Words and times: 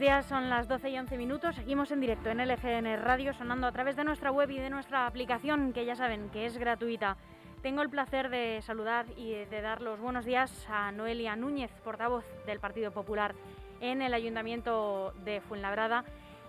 días, 0.00 0.24
son 0.24 0.48
las 0.48 0.66
12 0.66 0.88
y 0.88 0.98
11 0.98 1.18
minutos. 1.18 1.54
Seguimos 1.54 1.90
en 1.90 2.00
directo 2.00 2.30
en 2.30 2.38
LGN 2.38 3.02
Radio, 3.02 3.34
sonando 3.34 3.66
a 3.66 3.72
través 3.72 3.96
de 3.96 4.04
nuestra 4.04 4.32
web 4.32 4.50
y 4.50 4.56
de 4.56 4.70
nuestra 4.70 5.06
aplicación, 5.06 5.74
que 5.74 5.84
ya 5.84 5.94
saben 5.94 6.30
que 6.30 6.46
es 6.46 6.56
gratuita. 6.56 7.18
Tengo 7.60 7.82
el 7.82 7.90
placer 7.90 8.30
de 8.30 8.62
saludar 8.62 9.04
y 9.18 9.32
de 9.32 9.60
dar 9.60 9.82
los 9.82 10.00
buenos 10.00 10.24
días 10.24 10.66
a 10.70 10.90
Noelia 10.90 11.36
Núñez, 11.36 11.70
portavoz 11.84 12.24
del 12.46 12.60
Partido 12.60 12.92
Popular 12.92 13.34
en 13.82 14.00
el 14.00 14.14
Ayuntamiento 14.14 15.12
de 15.22 15.42
Fuenlabrada 15.42 16.04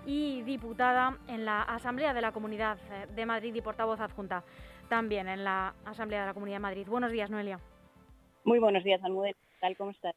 y 0.05 0.44
diputada 0.44 1.18
en 1.27 1.44
la 1.44 1.62
Asamblea 1.63 2.13
de 2.13 2.22
la 2.22 2.32
Comunidad 2.32 2.77
de 3.13 3.26
Madrid 3.26 3.54
y 3.54 3.62
portavoz 3.62 3.99
adjunta 3.99 4.46
también 4.88 5.27
en 5.27 5.44
la 5.44 5.74
Asamblea 5.84 6.22
de 6.22 6.27
la 6.27 6.34
Comunidad 6.34 6.55
de 6.55 6.62
Madrid. 6.62 6.88
Buenos 6.88 7.12
días, 7.12 7.30
Noelia. 7.30 7.60
Muy 8.46 8.60
buenos 8.60 8.86
días, 8.86 9.04
Almudena. 9.04 9.38
¿Tal 9.60 9.76
cómo 9.76 9.91
estás? 9.91 10.16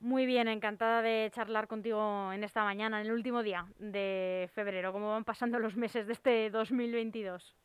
Muy 0.00 0.26
bien, 0.26 0.46
encantada 0.46 1.00
de 1.00 1.30
charlar 1.34 1.68
contigo 1.68 2.30
en 2.32 2.44
esta 2.44 2.62
mañana, 2.64 3.00
en 3.00 3.06
el 3.06 3.12
último 3.12 3.42
día 3.42 3.66
de 3.78 4.48
febrero. 4.54 4.92
¿Cómo 4.92 5.10
van 5.10 5.24
pasando 5.24 5.58
los 5.58 5.76
meses 5.76 6.06
de 6.06 6.12
este 6.12 6.50
2022? 6.50 7.56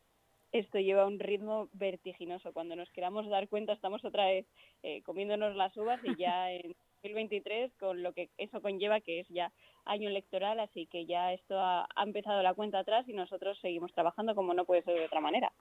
Esto 0.54 0.80
lleva 0.80 1.06
un 1.06 1.20
ritmo 1.20 1.70
vertiginoso. 1.74 2.54
Cuando 2.54 2.76
nos 2.76 2.90
queramos 2.92 3.28
dar 3.30 3.48
cuenta, 3.50 3.74
estamos 3.74 4.04
otra 4.06 4.26
vez 4.28 4.46
eh, 4.82 5.02
comiéndonos 5.04 5.56
las 5.56 5.76
uvas 5.76 6.00
y 6.04 6.16
ya 6.16 6.52
en 6.52 6.74
2023, 7.04 7.74
con 7.80 8.02
lo 8.02 8.14
que 8.14 8.30
eso 8.38 8.62
conlleva, 8.62 9.02
que 9.02 9.20
es 9.20 9.28
ya 9.28 9.52
año 9.86 10.08
electoral, 10.08 10.60
así 10.60 10.86
que 10.86 11.06
ya 11.06 11.34
esto 11.34 11.60
ha, 11.60 11.88
ha, 11.96 12.04
empezado 12.04 12.44
la 12.44 12.54
cuenta 12.54 12.80
atrás 12.80 13.08
y 13.10 13.14
nosotros 13.14 13.60
seguimos 13.60 13.92
trabajando 13.94 14.36
como 14.36 14.54
no 14.54 14.66
puede 14.66 14.84
ser 14.84 14.94
de 14.96 15.06
otra 15.06 15.20
manera. 15.20 15.52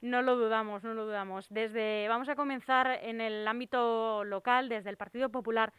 No 0.00 0.22
lo 0.22 0.36
dudamos, 0.36 0.84
no 0.84 0.94
lo 0.94 1.04
dudamos. 1.04 1.48
Desde 1.50 2.08
vamos 2.08 2.28
a 2.28 2.36
comenzar 2.36 3.00
en 3.02 3.20
el 3.20 3.46
ámbito 3.46 4.24
local, 4.24 4.68
desde 4.68 4.90
el 4.90 4.96
Partido 4.96 5.30
Popular 5.30 5.72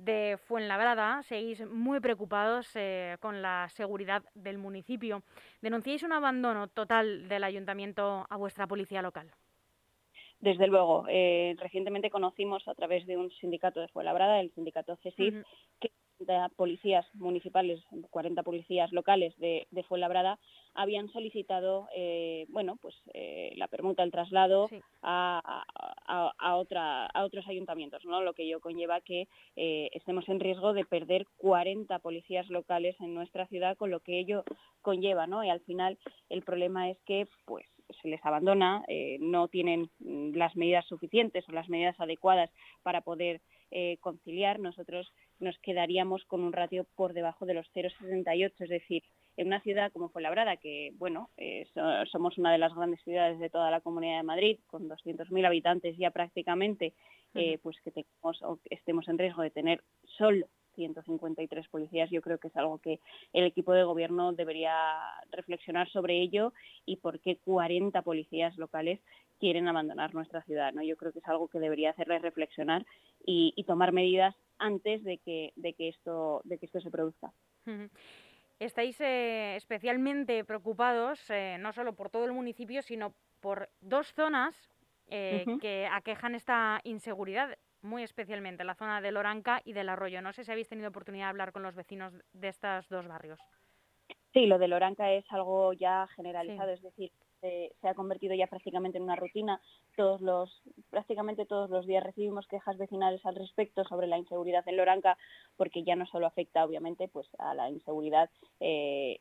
de 0.00 0.38
Fuenlabrada 0.46 1.22
seguís 1.22 1.66
muy 1.68 2.00
preocupados 2.00 2.70
eh, 2.74 3.16
con 3.20 3.42
la 3.42 3.68
seguridad 3.70 4.22
del 4.34 4.58
municipio. 4.58 5.22
¿Denunciáis 5.60 6.02
un 6.02 6.12
abandono 6.12 6.68
total 6.68 7.28
del 7.28 7.44
ayuntamiento 7.44 8.26
a 8.28 8.36
vuestra 8.36 8.66
policía 8.66 9.02
local? 9.02 9.30
Desde 10.40 10.66
luego. 10.66 11.04
Eh, 11.08 11.54
recientemente 11.58 12.08
conocimos 12.08 12.66
a 12.66 12.74
través 12.74 13.06
de 13.06 13.18
un 13.18 13.30
sindicato 13.30 13.80
de 13.80 13.88
Fuenlabrada, 13.88 14.40
el 14.40 14.50
sindicato 14.54 14.96
CESIF, 14.96 15.34
uh 15.34 15.38
-huh. 15.38 15.44
que 15.80 15.92
policías 16.56 17.06
municipales, 17.14 17.80
40 18.10 18.42
policías 18.42 18.92
locales 18.92 19.36
de, 19.38 19.66
de 19.70 19.82
Fuenlabrada 19.82 20.38
habían 20.74 21.08
solicitado 21.08 21.88
eh, 21.94 22.46
bueno, 22.48 22.76
pues, 22.80 22.94
eh, 23.14 23.52
la 23.56 23.68
permuta, 23.68 24.02
el 24.02 24.10
traslado 24.10 24.68
sí. 24.68 24.80
a, 25.02 25.64
a, 26.06 26.32
a, 26.38 26.56
otra, 26.56 27.06
a 27.06 27.24
otros 27.24 27.46
ayuntamientos, 27.48 28.04
¿no? 28.04 28.22
lo 28.22 28.34
que 28.34 28.44
ello 28.44 28.60
conlleva 28.60 29.00
que 29.00 29.28
eh, 29.56 29.90
estemos 29.92 30.28
en 30.28 30.40
riesgo 30.40 30.72
de 30.72 30.84
perder 30.84 31.26
40 31.38 31.98
policías 31.98 32.48
locales 32.50 32.96
en 33.00 33.14
nuestra 33.14 33.46
ciudad, 33.46 33.76
con 33.76 33.90
lo 33.90 34.00
que 34.00 34.18
ello 34.18 34.44
conlleva. 34.82 35.26
¿no? 35.26 35.44
Y 35.44 35.50
al 35.50 35.60
final 35.60 35.98
el 36.28 36.42
problema 36.42 36.90
es 36.90 36.98
que 37.04 37.26
pues, 37.46 37.66
se 38.00 38.08
les 38.08 38.24
abandona, 38.24 38.84
eh, 38.88 39.18
no 39.20 39.48
tienen 39.48 39.90
las 39.98 40.56
medidas 40.56 40.86
suficientes 40.86 41.48
o 41.48 41.52
las 41.52 41.68
medidas 41.68 41.98
adecuadas 41.98 42.50
para 42.82 43.00
poder 43.00 43.40
eh, 43.70 43.98
conciliar, 44.00 44.58
nosotros 44.58 45.12
nos 45.40 45.58
quedaríamos 45.58 46.24
con 46.26 46.42
un 46.42 46.52
ratio 46.52 46.86
por 46.94 47.12
debajo 47.12 47.46
de 47.46 47.54
los 47.54 47.66
0,68, 47.74 48.52
es 48.58 48.68
decir, 48.68 49.02
en 49.36 49.46
una 49.46 49.60
ciudad 49.60 49.90
como 49.92 50.10
Fuenlabrada, 50.10 50.56
que 50.56 50.92
bueno, 50.98 51.30
eh, 51.36 51.66
so, 51.74 51.80
somos 52.06 52.36
una 52.38 52.52
de 52.52 52.58
las 52.58 52.74
grandes 52.74 53.02
ciudades 53.02 53.38
de 53.38 53.50
toda 53.50 53.70
la 53.70 53.80
Comunidad 53.80 54.18
de 54.18 54.22
Madrid, 54.22 54.58
con 54.66 54.88
200.000 54.88 55.46
habitantes 55.46 55.96
ya 55.96 56.10
prácticamente, 56.10 56.92
eh, 57.34 57.58
pues 57.62 57.80
que 57.82 57.90
tengamos 57.90 58.42
o 58.42 58.56
que 58.56 58.74
estemos 58.74 59.08
en 59.08 59.18
riesgo 59.18 59.42
de 59.42 59.50
tener 59.50 59.82
solo 60.18 60.46
153 60.74 61.68
policías, 61.68 62.10
yo 62.10 62.22
creo 62.22 62.38
que 62.38 62.48
es 62.48 62.56
algo 62.56 62.78
que 62.78 63.00
el 63.32 63.44
equipo 63.44 63.72
de 63.72 63.84
gobierno 63.84 64.32
debería 64.32 64.74
reflexionar 65.30 65.88
sobre 65.90 66.20
ello 66.20 66.52
y 66.86 66.96
por 66.96 67.20
qué 67.20 67.36
40 67.36 68.02
policías 68.02 68.56
locales 68.56 69.00
quieren 69.38 69.68
abandonar 69.68 70.14
nuestra 70.14 70.42
ciudad. 70.42 70.72
¿no? 70.72 70.82
Yo 70.82 70.96
creo 70.96 71.12
que 71.12 71.18
es 71.18 71.28
algo 71.28 71.48
que 71.48 71.58
debería 71.58 71.90
hacerles 71.90 72.22
reflexionar 72.22 72.86
y, 73.26 73.52
y 73.56 73.64
tomar 73.64 73.92
medidas 73.92 74.34
antes 74.60 75.02
de 75.02 75.18
que, 75.18 75.52
de 75.56 75.72
que, 75.74 75.88
esto, 75.88 76.42
de 76.44 76.58
que 76.58 76.66
esto 76.66 76.80
se 76.80 76.90
produzca. 76.90 77.32
Estáis 78.58 79.00
eh, 79.00 79.56
especialmente 79.56 80.44
preocupados 80.44 81.18
eh, 81.30 81.56
no 81.58 81.72
solo 81.72 81.94
por 81.94 82.10
todo 82.10 82.26
el 82.26 82.32
municipio, 82.32 82.82
sino 82.82 83.14
por 83.40 83.70
dos 83.80 84.12
zonas 84.12 84.54
eh, 85.08 85.44
uh 85.46 85.50
-huh. 85.50 85.60
que 85.60 85.88
aquejan 85.90 86.34
esta 86.34 86.80
inseguridad 86.84 87.56
muy 87.82 88.02
especialmente 88.02 88.62
la 88.64 88.74
zona 88.74 89.00
del 89.00 89.16
Oranca 89.16 89.62
y 89.64 89.72
del 89.72 89.88
Arroyo. 89.88 90.20
No 90.20 90.32
sé 90.32 90.44
si 90.44 90.52
habéis 90.52 90.68
tenido 90.68 90.90
oportunidad 90.90 91.26
de 91.26 91.30
hablar 91.30 91.52
con 91.52 91.62
los 91.62 91.74
vecinos 91.74 92.12
de 92.32 92.48
estos 92.48 92.88
dos 92.88 93.06
barrios. 93.08 93.40
Sí, 94.32 94.46
lo 94.46 94.58
del 94.58 94.74
Oranca 94.74 95.10
es 95.10 95.24
algo 95.30 95.72
ya 95.72 96.06
generalizado, 96.14 96.68
sí. 96.68 96.74
es 96.74 96.82
decir, 96.82 97.12
se, 97.40 97.72
ha 97.82 97.94
convertido 97.94 98.34
ya 98.34 98.46
prácticamente 98.46 98.98
en 98.98 99.04
una 99.04 99.16
rutina. 99.16 99.60
Todos 99.96 100.20
los, 100.20 100.62
prácticamente 100.90 101.46
todos 101.46 101.70
los 101.70 101.86
días 101.86 102.04
recibimos 102.04 102.46
quejas 102.46 102.78
vecinales 102.78 103.24
al 103.24 103.34
respecto 103.34 103.84
sobre 103.84 104.06
la 104.06 104.18
inseguridad 104.18 104.66
en 104.66 104.76
Loranca, 104.76 105.16
porque 105.56 105.82
ya 105.82 105.96
no 105.96 106.06
solo 106.06 106.26
afecta, 106.26 106.64
obviamente, 106.64 107.08
pues 107.08 107.28
a 107.38 107.54
la 107.54 107.70
inseguridad 107.70 108.30
eh, 108.60 109.20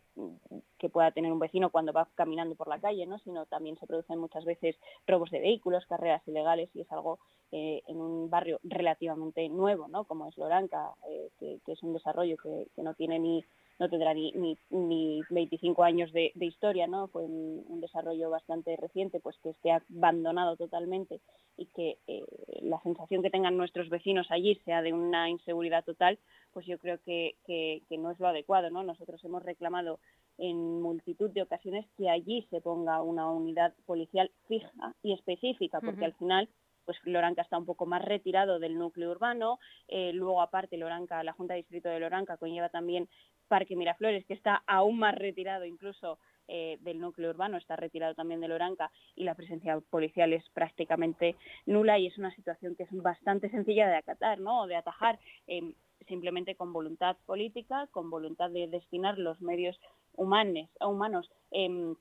que 0.78 0.90
pueda 0.90 1.12
tener 1.12 1.32
un 1.32 1.40
vecino 1.40 1.70
cuando 1.70 1.94
va 1.94 2.08
caminando 2.16 2.56
por 2.56 2.68
la 2.68 2.80
calle, 2.80 3.06
¿no? 3.06 3.20
sino 3.20 3.46
también 3.46 3.78
se 3.78 3.88
producen 3.88 4.20
muchas 4.20 4.46
veces 4.46 4.76
robos 5.08 5.32
de 5.32 5.40
vehículos, 5.40 5.86
carreras 5.86 6.26
ilegales, 6.28 6.70
y 6.74 6.82
es 6.82 6.92
algo 6.92 7.20
eh, 7.52 7.82
en 7.88 8.00
un 8.00 8.30
barrio 8.30 8.60
relativamente 8.64 9.48
nuevo, 9.50 9.88
¿no? 9.88 10.04
como 10.06 10.28
es 10.28 10.38
Loranca, 10.38 10.92
eh, 11.10 11.30
que, 11.40 11.60
que, 11.66 11.74
es 11.74 11.84
un 11.84 11.94
desarrollo 11.94 12.38
que, 12.38 12.68
que 12.76 12.84
no 12.84 12.94
tiene 12.94 13.20
ni 13.20 13.44
no 13.80 13.90
tendrá 13.90 14.14
ni, 14.14 14.32
ni, 14.34 14.58
ni 14.70 15.22
25 15.30 15.84
años 15.84 16.12
de, 16.12 16.32
de 16.36 16.46
historia, 16.46 16.86
¿no? 16.86 17.08
Fue 17.08 17.24
un, 17.24 17.66
un, 17.68 17.80
desarrollo 17.80 18.30
bastante 18.30 18.76
reciente, 18.76 19.20
pues 19.22 19.38
que 19.42 19.52
esté 19.52 19.72
abandonado 19.72 20.58
totalmente 20.58 21.22
y 21.58 21.66
que 21.68 21.98
eh, 22.08 22.24
la 22.62 22.82
sensación 22.82 23.22
que 23.24 23.30
tengan 23.30 23.56
nuestros 23.56 23.90
vecinos 23.90 24.28
allí 24.32 24.56
sea 24.66 24.82
de 24.82 24.92
una 24.92 25.30
inseguridad 25.30 25.86
total, 25.86 26.20
pues 26.52 26.66
yo 26.66 26.78
creo 26.78 27.00
que, 27.06 27.36
que, 27.46 27.82
que 27.88 27.98
no 27.98 28.12
es 28.12 28.20
lo 28.20 28.28
adecuado, 28.28 28.70
¿no? 28.70 28.84
Nosotros 28.84 29.24
hemos 29.24 29.44
reclamado 29.44 30.00
en 30.38 30.82
multitud 30.82 31.30
de 31.30 31.42
ocasiones 31.42 31.86
que 31.98 32.10
allí 32.10 32.46
se 32.50 32.62
ponga 32.62 33.02
una 33.02 33.30
unidad 33.30 33.74
policial 33.86 34.30
fija 34.48 34.96
y 35.04 35.14
específica, 35.14 35.80
porque 35.80 36.00
uh 36.00 36.04
-huh. 36.04 36.06
al 36.06 36.14
final 36.14 36.50
pues 36.86 36.98
Loranca 37.04 37.44
está 37.44 37.56
un 37.56 37.68
poco 37.68 37.86
más 37.86 38.04
retirado 38.04 38.58
del 38.58 38.76
núcleo 38.76 39.12
urbano, 39.12 39.60
eh, 39.88 40.12
luego 40.12 40.42
aparte 40.42 40.76
Loranca, 40.76 41.24
la 41.24 41.34
Junta 41.34 41.54
de 41.54 41.60
Distrito 41.60 41.88
de 41.88 42.00
Loranca 42.00 42.38
conlleva 42.38 42.70
también 42.70 43.08
Parque 43.50 43.76
Miraflores, 43.76 44.26
que 44.26 44.34
está 44.34 44.64
aún 44.66 44.98
más 45.00 45.16
retirado 45.16 45.66
incluso 45.66 46.18
eh, 46.48 46.78
del 46.82 47.00
núcleo 47.00 47.30
urbano, 47.30 47.58
está 47.58 47.76
retirado 47.76 48.16
también 48.16 48.40
de 48.40 48.48
Loranca 48.48 48.90
y 49.16 49.26
la 49.26 49.36
presencia 49.36 49.78
policial 49.90 50.32
es 50.32 50.48
prácticamente 50.54 51.36
nula 51.66 52.00
y 52.00 52.08
es 52.08 52.18
una 52.18 52.34
situación 52.34 52.76
que 52.76 52.84
es 52.84 52.90
bastante 52.92 53.50
sencilla 53.50 53.90
de 53.90 53.98
acatar, 53.98 54.40
¿no? 54.40 54.62
O 54.62 54.68
de 54.68 54.78
atajar. 54.78 55.20
Eh, 55.48 55.74
simplemente 56.08 56.56
con 56.56 56.74
voluntad 56.74 57.18
política, 57.28 57.88
con 57.92 58.10
voluntad 58.10 58.50
de 58.50 58.68
destinar 58.68 59.20
los 59.20 59.42
medios 59.42 59.80
humanos 60.16 61.30
eh, 61.52 61.94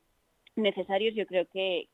necesarios, 0.56 1.14
yo 1.14 1.26
creo 1.26 1.46
que, 1.46 1.88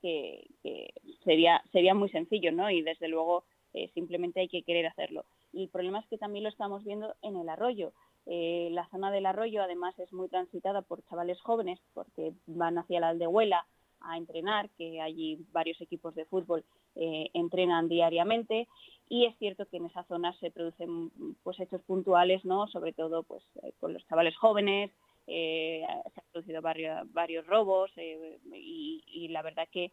sería, 1.25 1.61
sería 1.73 1.95
muy 1.95 2.09
sencillo, 2.11 2.53
¿no? 2.53 2.71
Y 2.71 2.83
desde 2.83 3.09
luego 3.09 3.45
eh, 3.75 3.91
simplemente 3.95 4.41
hay 4.41 4.49
que 4.49 4.63
querer 4.63 4.87
hacerlo. 4.87 5.25
Y 5.53 5.65
el 5.65 5.69
problema 5.69 5.99
es 5.99 6.07
que 6.07 6.19
también 6.19 6.45
lo 6.45 6.49
estamos 6.49 6.85
viendo 6.85 7.15
en 7.23 7.37
el 7.37 7.49
arroyo. 7.49 7.93
Eh, 8.27 8.69
la 8.73 8.89
zona 8.89 9.11
del 9.11 9.27
arroyo 9.27 9.63
además 9.63 9.99
es 9.99 10.13
muy 10.13 10.29
transitada 10.29 10.83
por 10.83 11.05
chavales 11.05 11.41
jóvenes 11.43 11.79
porque 11.93 12.33
van 12.47 12.79
hacia 12.79 13.01
la 13.01 13.11
aldehuela 13.11 13.67
a 14.01 14.17
entrenar, 14.17 14.71
que 14.77 15.01
allí 15.01 15.39
varios 15.53 15.81
equipos 15.81 16.15
de 16.15 16.25
fútbol 16.27 16.65
eh, 16.95 17.31
entrenan 17.35 17.89
diariamente 17.89 18.69
y 19.09 19.27
es 19.27 19.37
cierto 19.39 19.67
que 19.67 19.79
en 19.79 19.87
esa 19.87 20.05
zona 20.05 20.33
se 20.39 20.51
producen 20.51 21.11
pues 21.43 21.59
hechos 21.61 21.83
puntuales, 21.83 22.45
¿no? 22.45 22.67
Sobre 22.69 22.93
todo 22.93 23.23
pues 23.23 23.43
eh, 23.63 23.73
con 23.81 23.93
los 23.93 24.07
chavales 24.07 24.37
jóvenes, 24.37 24.91
se 25.27 25.85
han 25.87 26.03
producido 26.33 26.61
varios, 26.61 27.47
robos 27.47 27.91
y, 27.97 29.29
la 29.29 29.41
verdad 29.41 29.67
que 29.73 29.91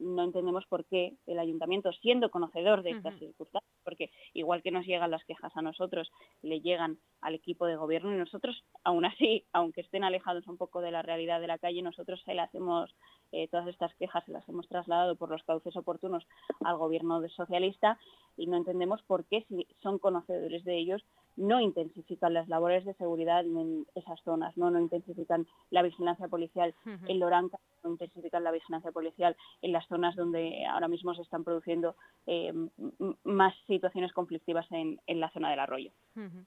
no 0.00 0.24
entendemos 0.24 0.66
por 0.66 0.84
qué 0.86 1.16
el 1.26 1.38
ayuntamiento, 1.38 1.92
siendo 1.92 2.30
conocedor 2.30 2.82
de 2.82 2.90
estas 2.90 3.14
uh 3.14 3.16
-huh. 3.16 3.20
circunstancias, 3.20 3.80
porque 3.84 4.10
igual 4.32 4.62
que 4.62 4.70
nos 4.70 4.86
llegan 4.86 5.10
las 5.10 5.24
quejas 5.24 5.52
a 5.56 5.62
nosotros, 5.62 6.10
le 6.42 6.60
llegan 6.60 6.98
al 7.20 7.34
equipo 7.34 7.66
de 7.66 7.76
gobierno 7.76 8.12
y 8.14 8.18
nosotros, 8.18 8.64
aún 8.84 9.04
así, 9.04 9.44
aunque 9.52 9.82
estén 9.82 10.04
alejados 10.04 10.46
un 10.46 10.56
poco 10.56 10.80
de 10.80 10.90
la 10.90 11.02
realidad 11.02 11.40
de 11.40 11.46
la 11.46 11.58
calle, 11.58 11.82
nosotros 11.82 12.20
se 12.24 12.34
las 12.34 12.52
hemos, 12.54 12.94
eh, 13.32 13.48
todas 13.48 13.68
estas 13.68 13.94
quejas 13.96 14.24
se 14.24 14.32
las 14.32 14.48
hemos 14.48 14.66
trasladado 14.68 15.16
por 15.16 15.30
los 15.30 15.42
cauces 15.44 15.76
oportunos 15.76 16.26
al 16.64 16.76
gobierno 16.76 17.20
socialista 17.28 17.98
y 18.36 18.46
no 18.46 18.56
entendemos 18.56 19.02
por 19.02 19.26
qué, 19.26 19.44
si 19.48 19.66
son 19.82 19.98
conocedores 19.98 20.64
de 20.64 20.78
ellos, 20.78 21.04
no 21.40 21.60
intensifican 21.60 22.34
las 22.34 22.48
labores 22.48 22.84
de 22.84 22.94
seguridad 22.94 23.44
en 23.44 23.86
esas 23.94 24.20
zonas, 24.22 24.56
no, 24.56 24.70
no 24.70 24.78
intensifican 24.78 25.46
la 25.70 25.82
vigilancia 25.82 26.28
policial 26.28 26.74
uh 26.84 26.90
-huh. 26.90 27.10
en 27.10 27.18
Loranca, 27.18 27.58
no 27.82 27.90
intensifican 27.90 28.44
la 28.44 28.52
vigilancia 28.52 28.92
policial 28.92 29.36
en 29.62 29.72
las 29.72 29.86
zonas 29.88 30.14
donde 30.16 30.66
ahora 30.66 30.88
mismo 30.88 31.14
se 31.14 31.22
están 31.22 31.44
produciendo 31.44 31.96
eh, 32.26 32.52
más 33.24 33.54
situaciones 33.66 34.12
conflictivas 34.12 34.70
en, 34.70 35.00
en, 35.06 35.20
la 35.20 35.30
zona 35.30 35.50
del 35.50 35.60
arroyo. 35.60 35.90
Uh 36.16 36.20
-huh. 36.20 36.46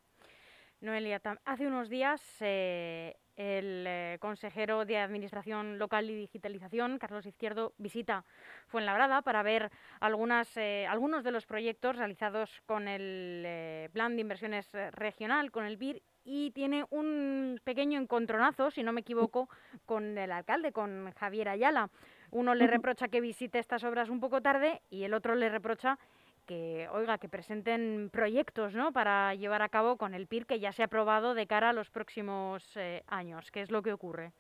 Noelia, 0.84 1.22
hace 1.46 1.66
unos 1.66 1.88
días 1.88 2.22
el 2.42 4.20
consejero 4.20 4.84
de 4.84 4.98
Administración 4.98 5.80
Local 5.80 6.10
y 6.10 6.16
Digitalización, 6.16 7.00
Carlos 7.00 7.26
Izquierdo, 7.26 7.74
visita 7.78 8.26
Fuenlabrada 8.68 9.22
para 9.22 9.44
ver 9.44 9.72
algunas, 10.02 10.58
algunos 10.58 11.24
de 11.24 11.32
los 11.32 11.46
proyectos 11.46 11.96
realizados 11.96 12.62
con 12.66 12.90
el 12.90 13.90
Plan 13.92 14.16
de 14.16 14.22
Inversiones 14.22 14.70
Regional, 14.92 15.52
con 15.52 15.64
el 15.64 15.78
BIR, 15.78 16.04
y 16.26 16.52
tiene 16.52 16.86
un 16.90 17.62
pequeño 17.64 18.00
encontronazo, 18.00 18.70
si 18.70 18.84
no 18.84 18.92
me 18.92 19.02
equivoco, 19.02 19.50
con 19.86 20.18
el 20.18 20.34
alcalde, 20.34 20.74
con 20.74 21.12
Javier 21.14 21.48
Ayala. 21.48 21.90
Uno 22.32 22.56
le 22.56 22.68
reprocha 22.68 23.08
que 23.08 23.22
visite 23.22 23.60
estas 23.60 23.84
obras 23.86 24.10
un 24.10 24.20
poco 24.20 24.42
tarde 24.42 24.82
y 24.90 25.04
el 25.04 25.14
otro 25.14 25.36
le 25.36 25.50
reprocha 25.50 25.98
que, 26.44 26.88
oiga, 26.92 27.18
que 27.18 27.30
presenten 27.30 28.10
proyectos 28.12 28.74
¿no? 28.74 28.92
para 28.92 29.34
llevar 29.36 29.62
a 29.62 29.70
cabo 29.70 29.98
con 29.98 30.14
el 30.14 30.28
PIR 30.28 30.46
que 30.46 30.60
ya 30.60 30.72
se 30.72 30.82
ha 30.82 30.86
aprobado 30.86 31.34
de 31.34 31.48
cara 31.48 31.70
a 31.70 31.74
los 31.74 31.90
próximos 31.90 32.64
eh, 32.76 33.04
años. 33.08 33.52
¿Qué 33.52 33.62
es 33.62 33.72
lo 33.72 33.82
que 33.82 33.94
ocurre? 33.94 34.32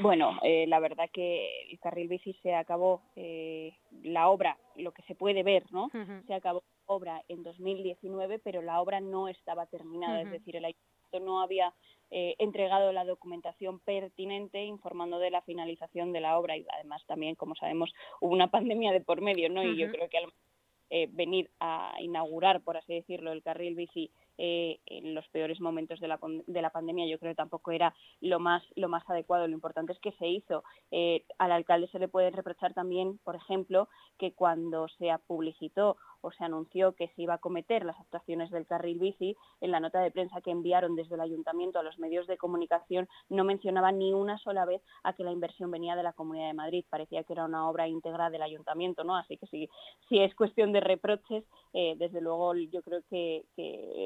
Bueno, 0.00 0.38
eh, 0.42 0.66
la 0.66 0.80
verdad 0.80 1.08
que 1.12 1.70
el 1.70 1.78
carril 1.78 2.08
bici 2.08 2.32
se 2.42 2.54
acabó, 2.54 3.02
eh, 3.16 3.72
la 4.02 4.28
obra, 4.28 4.58
lo 4.76 4.92
que 4.92 5.02
se 5.02 5.14
puede 5.14 5.42
ver, 5.42 5.64
¿no? 5.70 5.88
Se 6.26 6.34
acabó 6.34 6.62
obra 6.86 7.22
en 7.28 7.42
2019, 7.42 8.38
pero 8.40 8.62
la 8.62 8.80
obra 8.80 9.00
no 9.00 9.28
estaba 9.28 9.66
terminada, 9.66 10.22
es 10.22 10.30
decir, 10.30 10.56
el 10.56 10.64
ayuntamiento 10.64 11.20
no 11.20 11.40
había 11.40 11.72
eh, 12.10 12.34
entregado 12.38 12.92
la 12.92 13.04
documentación 13.04 13.80
pertinente 13.80 14.64
informando 14.64 15.18
de 15.18 15.30
la 15.30 15.42
finalización 15.42 16.12
de 16.12 16.20
la 16.20 16.38
obra 16.38 16.56
y 16.56 16.66
además 16.74 17.04
también, 17.06 17.34
como 17.34 17.54
sabemos, 17.54 17.92
hubo 18.20 18.32
una 18.32 18.50
pandemia 18.50 18.92
de 18.92 19.00
por 19.00 19.20
medio, 19.20 19.48
¿no? 19.48 19.62
Y 19.62 19.76
yo 19.76 19.90
creo 19.90 20.08
que 20.08 20.18
eh, 20.96 21.08
venir 21.10 21.50
a 21.58 21.92
inaugurar, 21.98 22.60
por 22.60 22.76
así 22.76 22.94
decirlo, 22.94 23.32
el 23.32 23.42
carril 23.42 23.74
bici 23.74 24.12
eh, 24.38 24.78
en 24.86 25.12
los 25.12 25.26
peores 25.30 25.60
momentos 25.60 25.98
de 25.98 26.06
la, 26.06 26.20
de 26.46 26.62
la 26.62 26.70
pandemia 26.70 27.08
yo 27.08 27.18
creo 27.18 27.32
que 27.32 27.36
tampoco 27.36 27.72
era 27.72 27.92
lo 28.20 28.38
más, 28.38 28.62
lo 28.76 28.88
más 28.88 29.02
adecuado. 29.10 29.48
Lo 29.48 29.54
importante 29.54 29.92
es 29.92 29.98
que 29.98 30.12
se 30.12 30.28
hizo. 30.28 30.62
Eh, 30.92 31.24
al 31.38 31.50
alcalde 31.50 31.88
se 31.88 31.98
le 31.98 32.06
puede 32.06 32.30
reprochar 32.30 32.74
también, 32.74 33.18
por 33.24 33.34
ejemplo, 33.34 33.88
que 34.18 34.34
cuando 34.34 34.86
se 34.86 35.10
publicitó 35.26 35.96
o 36.24 36.32
se 36.32 36.44
anunció 36.44 36.92
que 36.92 37.08
se 37.08 37.22
iba 37.22 37.34
a 37.34 37.38
cometer 37.38 37.84
las 37.84 38.00
actuaciones 38.00 38.50
del 38.50 38.66
carril 38.66 38.98
bici, 38.98 39.36
en 39.60 39.70
la 39.70 39.80
nota 39.80 40.00
de 40.00 40.10
prensa 40.10 40.40
que 40.40 40.50
enviaron 40.50 40.96
desde 40.96 41.14
el 41.14 41.20
ayuntamiento 41.20 41.78
a 41.78 41.82
los 41.82 41.98
medios 41.98 42.26
de 42.26 42.38
comunicación 42.38 43.08
no 43.28 43.44
mencionaba 43.44 43.92
ni 43.92 44.12
una 44.12 44.38
sola 44.38 44.64
vez 44.64 44.82
a 45.02 45.12
que 45.12 45.24
la 45.24 45.32
inversión 45.32 45.70
venía 45.70 45.96
de 45.96 46.02
la 46.02 46.12
Comunidad 46.14 46.48
de 46.48 46.54
Madrid. 46.54 46.84
Parecía 46.88 47.24
que 47.24 47.34
era 47.34 47.44
una 47.44 47.68
obra 47.68 47.88
íntegra 47.88 48.30
del 48.30 48.42
ayuntamiento, 48.42 49.04
¿no? 49.04 49.16
Así 49.16 49.36
que 49.36 49.46
si, 49.46 49.68
si 50.08 50.18
es 50.18 50.34
cuestión 50.34 50.72
de 50.72 50.80
reproches, 50.80 51.44
eh, 51.74 51.94
desde 51.98 52.20
luego 52.20 52.54
yo 52.54 52.82
creo 52.82 53.02
que, 53.10 53.44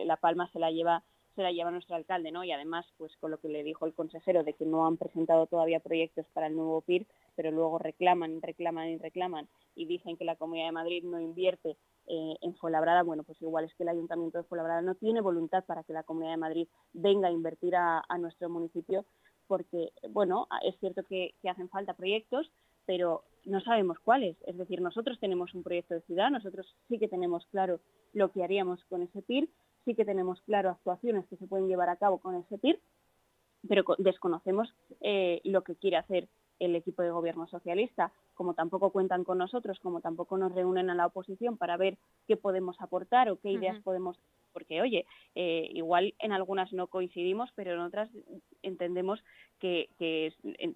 la 0.05 0.17
palma 0.17 0.49
se 0.53 0.59
la 0.59 0.71
lleva 0.71 1.03
se 1.35 1.43
la 1.45 1.53
lleva 1.53 1.71
nuestro 1.71 1.95
alcalde, 1.95 2.33
¿no? 2.33 2.43
Y 2.43 2.51
además, 2.51 2.85
pues 2.97 3.17
con 3.19 3.31
lo 3.31 3.39
que 3.39 3.49
le 3.49 3.63
dijo 3.63 3.87
el 3.87 3.95
consejero 3.95 4.43
de 4.43 4.55
que 4.55 4.65
no 4.65 4.87
han 4.87 4.97
presentado 4.97 5.47
todavía 5.47 5.79
proyectos 5.79 6.27
para 6.33 6.49
el 6.49 6.57
nuevo 6.57 6.81
PIR, 6.81 7.07
pero 7.39 7.53
luego 7.53 7.79
reclaman, 7.79 8.43
reclaman 8.43 8.89
y 8.89 8.99
reclaman 8.99 9.49
y 9.77 9.87
dicen 9.87 10.17
que 10.17 10.25
la 10.25 10.35
Comunidad 10.35 10.67
de 10.67 10.73
Madrid 10.73 11.05
no 11.05 11.21
invierte 11.21 11.77
eh, 12.09 12.35
en 12.41 12.57
Fuenlabrada, 12.57 13.05
bueno, 13.05 13.23
pues 13.23 13.41
igual 13.41 13.65
es 13.65 13.73
que 13.77 13.85
el 13.85 13.91
Ayuntamiento 13.91 14.39
de 14.39 14.45
Fuenlabrada 14.45 14.83
no 14.83 14.97
tiene 14.97 15.21
voluntad 15.21 15.65
para 15.65 15.85
que 15.85 15.93
la 15.93 16.03
Comunidad 16.03 16.33
de 16.33 16.39
Madrid 16.39 16.69
venga 16.93 17.29
a 17.29 17.31
invertir 17.31 17.77
a, 17.77 18.03
nuestro 18.19 18.51
municipio, 18.51 19.05
porque, 19.47 19.93
bueno, 20.11 20.49
es 20.65 20.77
cierto 20.81 21.05
que, 21.05 21.37
hacen 21.49 21.69
falta 21.69 21.95
proyectos, 21.95 22.51
pero 22.87 23.23
no 23.45 23.61
sabemos 23.61 24.01
cuáles. 24.01 24.37
Es 24.45 24.59
decir, 24.59 24.81
nosotros 24.81 25.21
tenemos 25.21 25.55
un 25.55 25.63
proyecto 25.63 25.95
de 25.95 26.01
ciudad, 26.01 26.33
nosotros 26.33 26.75
sí 26.89 26.99
que 26.99 27.07
tenemos 27.07 27.47
claro 27.53 27.79
lo 28.15 28.33
que 28.33 28.43
haríamos 28.43 28.85
con 28.87 29.03
ese 29.03 29.23
PIR, 29.23 29.49
sí 29.85 29.95
que 29.95 30.05
tenemos 30.05 30.43
claro 30.43 30.71
actuaciones 30.71 31.25
que 31.29 31.37
se 31.37 31.47
pueden 31.47 31.69
llevar 31.69 31.89
a 31.89 31.99
cabo 31.99 32.19
con 32.19 32.35
ese 32.35 32.59
PIR, 32.59 32.81
pero 33.69 33.85
desconocemos 33.99 34.75
eh, 35.03 35.41
lo 35.45 35.63
que 35.63 35.77
quiere 35.77 35.99
hacer 35.99 36.29
el 36.59 36.75
equipo 36.77 37.03
de 37.03 37.11
gobierno 37.11 37.47
socialista, 37.47 38.13
como 38.35 38.55
tampoco 38.55 38.91
cuentan 38.91 39.25
con 39.25 39.39
nosotros, 39.39 39.79
como 39.81 40.01
tampoco 40.01 40.39
nos 40.39 40.55
reúnen 40.55 40.91
a 40.91 40.95
la 40.95 41.07
oposición 41.07 41.57
para 41.57 41.77
ver 41.77 41.99
qué 42.27 42.37
podemos 42.37 42.81
aportar 42.81 43.31
o 43.31 43.39
qué 43.41 43.51
ideas 43.51 43.81
podemos 43.83 44.19
porque 44.53 44.81
oye, 44.81 45.07
eh, 45.35 45.69
igual 45.73 46.15
en 46.19 46.33
algunas 46.33 46.73
no 46.73 46.89
coincidimos, 46.89 47.51
pero 47.55 47.75
en 47.75 47.81
otras 47.81 48.11
entendemos 48.63 49.23
que, 49.61 49.89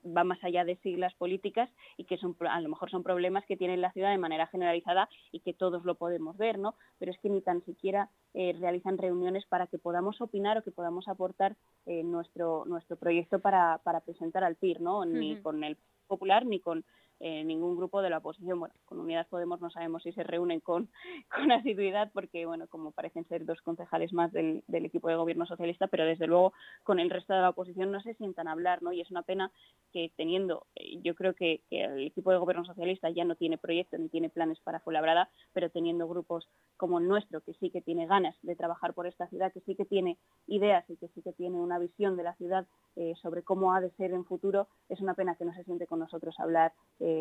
va 0.05 0.25
más 0.25 0.43
allá 0.43 0.65
de 0.65 0.77
siglas 0.77 1.15
políticas 1.15 1.71
y 1.97 2.05
que 2.05 2.17
son, 2.19 2.37
a 2.49 2.61
lo 2.61 2.69
mejor 2.69 2.91
son 2.91 3.03
problemas 3.03 3.45
que 3.47 3.57
tiene 3.57 3.77
la 3.77 3.93
ciudad 3.93 4.11
de 4.11 4.19
manera 4.19 4.47
generalizada 4.49 5.09
y 5.31 5.41
que 5.41 5.53
todos 5.53 5.85
lo 5.85 5.95
podemos 5.95 6.37
ver, 6.37 6.59
¿no? 6.59 6.75
Pero 6.99 7.13
es 7.13 7.19
que 7.19 7.29
ni 7.29 7.41
tan 7.41 7.65
siquiera 7.65 8.11
eh, 8.35 8.55
realizan 8.59 8.99
reuniones 8.99 9.47
para 9.47 9.67
que 9.67 9.79
podamos 9.79 10.21
opinar 10.21 10.59
o 10.59 10.63
que 10.63 10.71
podamos 10.71 11.09
aportar 11.09 11.57
eh, 11.87 12.03
nuestro, 12.03 12.65
nuestro 12.67 12.97
proyecto 12.97 13.41
para, 13.41 13.79
para 13.85 14.01
presentar 14.01 14.45
al 14.45 14.57
PIR, 14.57 14.81
¿no? 14.81 15.05
Ni 15.05 15.37
con 15.37 15.63
el 15.65 15.72
Popular 16.07 16.45
ni 16.47 16.61
con 16.61 16.85
eh, 17.25 17.45
ningún 17.45 17.77
grupo 17.77 18.03
de 18.03 18.11
la 18.11 18.19
oposición. 18.19 18.59
Bueno, 18.59 18.75
con 18.85 18.99
Unidas 18.99 19.29
Podemos 19.29 19.61
no 19.61 19.71
sabemos 19.71 20.03
si 20.03 20.11
se 20.11 20.25
reúnen 20.25 20.59
con, 20.59 20.91
con 21.33 21.53
asiduidad 21.53 22.11
porque, 22.13 22.47
bueno, 22.47 22.67
como 22.67 22.91
parecen 22.91 23.25
ser 23.29 23.47
dos 23.47 23.63
concejales 23.63 24.13
más 24.13 24.33
del, 24.33 24.65
equipo 24.69 25.09
de 25.09 25.15
gobierno 25.15 25.47
socialista, 25.47 25.87
pero 25.87 26.05
desde 26.05 26.27
luego 26.27 26.53
con 26.83 26.99
el 26.99 27.11
resto 27.11 27.33
de 27.33 27.41
la 27.41 27.51
oposición 27.51 27.93
no 27.93 28.01
se 28.01 28.15
sientan 28.15 28.49
a 28.49 28.53
hablar, 28.53 28.83
¿no? 28.83 28.93
Y 28.93 29.01
es 29.01 29.11
una 29.13 29.23
pena 29.23 29.53
que 29.93 30.11
teniendo, 30.17 30.67
eh, 30.75 30.99
yo 31.01 31.15
creo 31.15 31.35
que, 31.35 31.61
el 31.71 32.09
equipo 32.09 32.33
de 32.33 32.39
gobierno 32.39 32.65
socialista 32.65 33.09
ya 33.11 33.25
no 33.25 33.37
tiene 33.37 33.57
proyectos 33.57 34.01
ni 34.01 34.09
tiene 34.09 34.29
planes 34.29 34.59
para 34.59 34.81
Fuenlabrada, 34.81 35.31
pero 35.53 35.71
teniendo 35.71 36.09
grupos 36.09 36.49
como 36.77 36.99
el 36.99 37.07
nuestro, 37.07 37.41
que 37.43 37.55
sí 37.55 37.71
que 37.71 37.83
tiene 37.83 38.07
ganas 38.07 38.35
de 38.43 38.57
trabajar 38.57 38.95
por 38.95 39.07
esta 39.07 39.29
ciudad, 39.29 39.53
que 39.53 39.61
sí 39.61 39.77
que 39.77 39.85
tiene 39.85 40.19
ideas 40.49 40.85
y 40.91 40.97
que 40.97 41.07
sí 41.09 41.23
que 41.23 41.33
tiene 41.33 41.61
una 41.61 41.79
visión 41.79 42.17
de 42.17 42.25
la 42.25 42.35
ciudad 42.35 42.67
eh, 42.97 43.15
sobre 43.23 43.45
cómo 43.45 43.75
ha 43.75 43.81
de 43.81 43.91
ser 43.93 44.11
en 44.11 44.25
futuro, 44.25 44.67
es 44.89 45.01
una 45.01 45.15
pena 45.15 45.37
que 45.37 45.45
no 45.45 45.55
se 45.55 45.63
siente 45.63 45.87
con 45.87 46.01
nosotros 46.01 46.35
hablar 46.41 46.73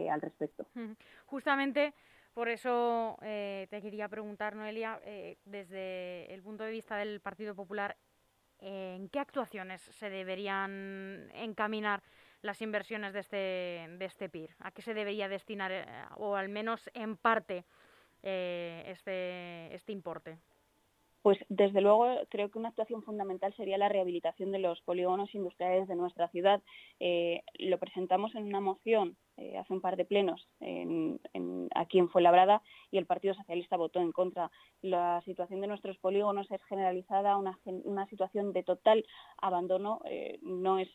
al 0.10 0.22
respecto. 0.22 0.66
Justamente 1.26 1.94
por 2.34 2.48
eso 2.48 3.18
eh, 3.22 3.68
te 3.70 3.82
quería 3.82 4.08
preguntar, 4.08 4.56
Noelia, 4.56 5.00
eh, 5.04 5.38
desde 5.46 6.34
el 6.34 6.42
punto 6.42 6.64
de 6.64 6.72
vista 6.72 6.98
del 6.98 7.20
Partido 7.20 7.56
Popular, 7.56 7.98
¿en 8.60 9.10
qué 9.10 9.20
actuaciones 9.20 9.82
se 9.82 10.10
deberían 10.10 11.30
encaminar 11.34 12.04
las 12.42 12.62
inversiones 12.62 13.14
de 13.14 13.20
este, 13.20 13.38
de 13.98 14.06
este 14.06 14.30
PIR? 14.30 14.52
¿A 14.60 14.72
qué 14.72 14.82
se 14.82 14.94
debería 14.94 15.28
destinar, 15.28 15.72
o 16.18 16.36
al 16.36 16.50
menos 16.50 16.90
en 16.94 17.18
parte, 17.18 17.66
este, 18.22 19.74
este 19.74 19.92
importe? 19.92 20.38
Pues 21.22 21.38
desde 21.50 21.82
luego 21.82 22.08
creo 22.30 22.50
que 22.50 22.58
una 22.58 22.70
actuación 22.70 23.04
fundamental 23.04 23.54
sería 23.56 23.78
la 23.78 23.90
rehabilitación 23.90 24.52
de 24.52 24.60
los 24.60 24.82
polígonos 24.82 25.34
industriales 25.36 25.88
de 25.88 25.96
nuestra 25.96 26.28
ciudad. 26.30 26.62
Eh, 27.00 27.44
lo 27.60 27.78
presentamos 27.78 28.34
en 28.34 28.46
una 28.46 28.60
moción 28.60 29.16
eh, 29.38 29.58
hace 29.58 29.74
un 29.74 29.82
par 29.82 29.96
de 29.96 30.06
plenos 30.06 30.48
en, 30.60 31.20
aquí 31.74 31.98
en 32.00 32.10
Fuenlabrada 32.10 32.62
y 32.92 32.98
el 32.98 33.06
Partido 33.06 33.34
Socialista 33.34 33.78
votó 33.78 34.00
en 34.00 34.12
contra. 34.12 34.52
La 34.82 35.22
situación 35.26 35.62
de 35.62 35.68
nuestros 35.68 35.98
polígonos 36.00 36.50
es 36.52 36.62
generalizada, 36.66 37.38
una, 37.38 37.58
una 37.66 38.06
situación 38.08 38.52
de 38.52 38.64
total 38.64 39.06
abandono. 39.38 40.02
Eh, 40.06 40.40
no 40.42 40.80
es 40.80 40.90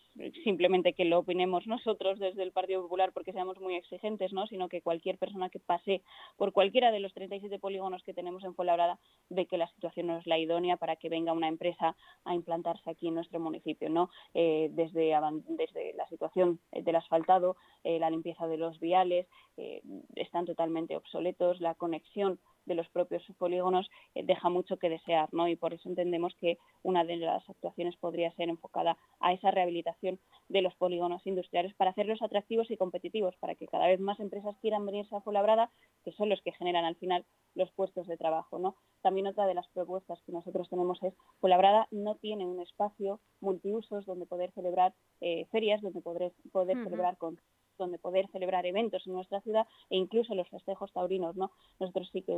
simplemente 0.44 0.92
que 0.92 1.04
lo 1.04 1.20
opinemos 1.20 1.66
nosotros 1.66 2.18
desde 2.18 2.42
el 2.42 2.52
Partido 2.52 2.82
Popular 2.82 3.12
porque 3.12 3.32
seamos 3.32 3.58
muy 3.58 3.74
exigentes, 3.74 4.32
¿no? 4.32 4.46
sino 4.46 4.68
que 4.68 4.82
cualquier 4.82 5.18
persona 5.18 5.48
que 5.48 5.60
pase 5.60 6.02
por 6.36 6.52
cualquiera 6.52 6.92
de 6.92 7.00
los 7.00 7.14
37 7.14 7.58
polígonos 7.58 8.02
que 8.02 8.14
tenemos 8.14 8.44
en 8.44 8.54
Fuenlabrada 8.54 8.98
ve 9.30 9.46
que 9.46 9.58
la 9.58 9.68
situación 9.68 10.08
no 10.08 10.18
es 10.18 10.26
la 10.26 10.38
idónea 10.38 10.76
para 10.76 10.96
que 10.96 11.08
venga 11.08 11.32
una 11.32 11.48
empresa 11.48 11.96
a 12.24 12.34
implantarse 12.34 12.90
aquí 12.90 13.08
en 13.08 13.14
nuestro 13.14 13.40
municipio. 13.40 13.88
¿no? 13.88 14.10
Eh, 14.34 14.68
desde, 14.72 15.14
desde 15.48 15.94
la 15.94 16.06
situación 16.08 16.60
del 16.72 16.96
asfaltado, 16.96 17.56
la 17.84 18.10
limpieza 18.10 18.25
de 18.26 18.56
los 18.56 18.80
viales 18.80 19.26
eh, 19.56 19.82
están 20.16 20.44
totalmente 20.44 20.96
obsoletos, 20.96 21.60
la 21.60 21.74
conexión 21.74 22.40
de 22.66 22.74
los 22.74 22.88
propios 22.88 23.22
polígonos 23.38 23.88
eh, 24.14 24.22
deja 24.24 24.48
mucho 24.48 24.76
que 24.76 24.90
desear, 24.90 25.28
¿no? 25.32 25.48
Y 25.48 25.56
por 25.56 25.72
eso 25.72 25.88
entendemos 25.88 26.34
que 26.40 26.58
una 26.82 27.04
de 27.04 27.16
las 27.16 27.48
actuaciones 27.48 27.96
podría 27.96 28.32
ser 28.32 28.48
enfocada 28.48 28.98
a 29.20 29.32
esa 29.32 29.50
rehabilitación 29.50 30.18
de 30.48 30.62
los 30.62 30.74
polígonos 30.74 31.26
industriales 31.26 31.74
para 31.74 31.90
hacerlos 31.92 32.20
atractivos 32.22 32.70
y 32.70 32.76
competitivos, 32.76 33.36
para 33.36 33.54
que 33.54 33.66
cada 33.66 33.86
vez 33.86 34.00
más 34.00 34.20
empresas 34.20 34.56
quieran 34.60 34.84
venirse 34.84 35.14
a 35.14 35.20
Fuenlabrada, 35.20 35.70
que 36.04 36.12
son 36.12 36.28
los 36.28 36.42
que 36.42 36.52
generan 36.52 36.84
al 36.84 36.96
final 36.96 37.24
los 37.54 37.70
puestos 37.72 38.06
de 38.06 38.16
trabajo, 38.16 38.58
¿no? 38.58 38.76
También 39.00 39.28
otra 39.28 39.46
de 39.46 39.54
las 39.54 39.68
propuestas 39.68 40.20
que 40.22 40.32
nosotros 40.32 40.68
tenemos 40.68 41.02
es 41.02 41.14
Fuenlabrada 41.40 41.86
no 41.90 42.16
tiene 42.16 42.46
un 42.46 42.60
espacio 42.60 43.20
multiusos 43.40 44.04
donde 44.04 44.26
poder 44.26 44.50
celebrar 44.52 44.92
eh, 45.20 45.46
ferias, 45.46 45.80
donde 45.80 46.00
poder, 46.02 46.32
poder 46.52 46.76
celebrar 46.82 47.16
con 47.16 47.40
donde 47.78 47.98
poder 47.98 48.28
celebrar 48.32 48.66
eventos 48.66 49.06
en 49.06 49.14
nuestra 49.14 49.40
ciudad 49.40 49.66
e 49.90 49.96
incluso 49.96 50.34
los 50.34 50.48
festejos 50.48 50.92
taurinos, 50.92 51.36
¿no? 51.36 51.50
Nosotros 51.78 52.08
sí 52.12 52.22
que 52.22 52.36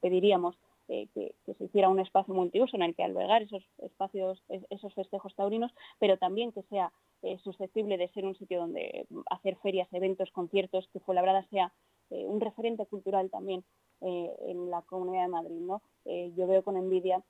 pediríamos 0.00 0.56
eh, 0.88 1.08
que, 1.14 1.34
se 1.54 1.64
hiciera 1.64 1.88
un 1.88 1.98
espacio 1.98 2.32
multiuso 2.32 2.76
en 2.76 2.82
el 2.82 2.94
que 2.94 3.02
albergar 3.02 3.42
esos 3.42 3.64
espacios, 3.78 4.40
esos 4.70 4.94
festejos 4.94 5.34
taurinos, 5.34 5.72
pero 5.98 6.16
también 6.16 6.52
que 6.52 6.62
sea 6.64 6.92
eh, 7.22 7.38
susceptible 7.38 7.96
de 7.96 8.08
ser 8.08 8.24
un 8.24 8.36
sitio 8.36 8.60
donde 8.60 9.06
hacer 9.30 9.56
ferias, 9.56 9.88
eventos, 9.92 10.30
conciertos, 10.30 10.88
que 10.92 11.00
Fuenlabrada 11.00 11.44
sea 11.48 11.72
eh, 12.10 12.24
un 12.26 12.40
referente 12.40 12.86
cultural 12.86 13.30
también 13.30 13.64
en 14.02 14.70
la 14.70 14.82
Comunidad 14.82 15.22
de 15.22 15.28
Madrid, 15.28 15.58
¿no? 15.58 15.80
yo 16.04 16.46
veo 16.46 16.62
con 16.62 16.76
envidia 16.76 17.24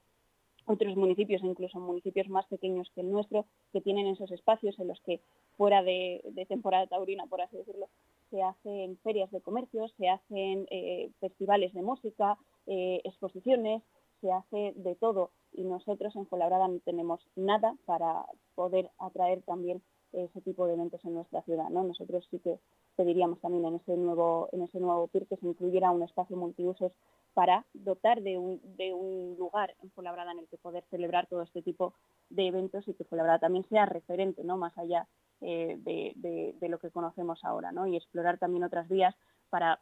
otros 0.66 0.96
municipios, 0.96 1.42
incluso 1.42 1.78
municipios 1.78 2.28
más 2.28 2.46
pequeños 2.46 2.90
que 2.94 3.00
el 3.00 3.10
nuestro, 3.10 3.46
que 3.72 3.80
tienen 3.80 4.06
esos 4.06 4.30
espacios 4.32 4.78
en 4.78 4.88
los 4.88 5.00
que 5.02 5.20
fuera 5.56 5.82
de, 5.82 6.22
temporada 6.48 6.86
taurina, 6.86 7.26
por 7.26 7.40
así 7.40 7.56
decirlo, 7.56 7.88
se 8.30 8.42
hacen 8.42 8.98
ferias 8.98 9.30
de 9.30 9.40
comercio, 9.40 9.88
se 9.96 10.08
hacen 10.08 10.66
eh, 10.70 11.10
festivales 11.20 11.72
de 11.72 11.82
música, 11.82 12.36
eh, 12.66 13.00
exposiciones, 13.04 13.82
se 14.20 14.32
hace 14.32 14.72
de 14.76 14.94
todo 14.96 15.30
y 15.52 15.62
nosotros 15.62 16.14
en 16.16 16.26
Fuenlabrada 16.26 16.68
no 16.68 16.80
tenemos 16.80 17.20
nada 17.36 17.76
para 17.84 18.24
poder 18.54 18.90
atraer 18.98 19.42
también 19.42 19.82
ese 20.12 20.40
tipo 20.40 20.66
de 20.66 20.74
eventos 20.74 21.04
en 21.04 21.14
nuestra 21.14 21.42
ciudad. 21.42 21.68
¿no? 21.68 21.84
Nosotros 21.84 22.26
sí 22.30 22.38
que 22.38 22.58
pediríamos 22.96 23.40
también 23.40 23.64
en 23.66 23.76
ese 23.76 23.96
nuevo, 23.96 24.48
en 24.52 24.62
ese 24.62 24.80
nuevo 24.80 25.06
PIR 25.08 25.26
que 25.26 25.36
se 25.36 25.46
incluyera 25.46 25.90
un 25.90 26.02
espacio 26.02 26.36
multiusos 26.36 26.92
para 27.36 27.66
dotar 27.74 28.22
de 28.22 28.38
un, 28.38 29.36
lugar 29.38 29.74
en 29.82 29.90
Fuenlabrada 29.90 30.32
en 30.32 30.38
el 30.38 30.48
que 30.48 30.56
poder 30.56 30.84
celebrar 30.88 31.26
todo 31.26 31.42
este 31.42 31.60
tipo 31.60 31.92
de 32.30 32.46
eventos 32.46 32.88
y 32.88 32.94
que 32.94 33.04
Fuenlabrada 33.04 33.40
también 33.40 33.68
sea 33.68 33.84
referente, 33.84 34.42
¿no? 34.42 34.56
más 34.56 34.76
allá 34.78 35.06
eh, 35.42 35.76
de, 35.78 36.68
lo 36.70 36.78
que 36.78 36.90
conocemos 36.90 37.44
ahora, 37.44 37.72
¿no? 37.72 37.86
y 37.86 37.94
explorar 37.94 38.38
también 38.38 38.64
otras 38.64 38.88
vías 38.88 39.14
para 39.50 39.78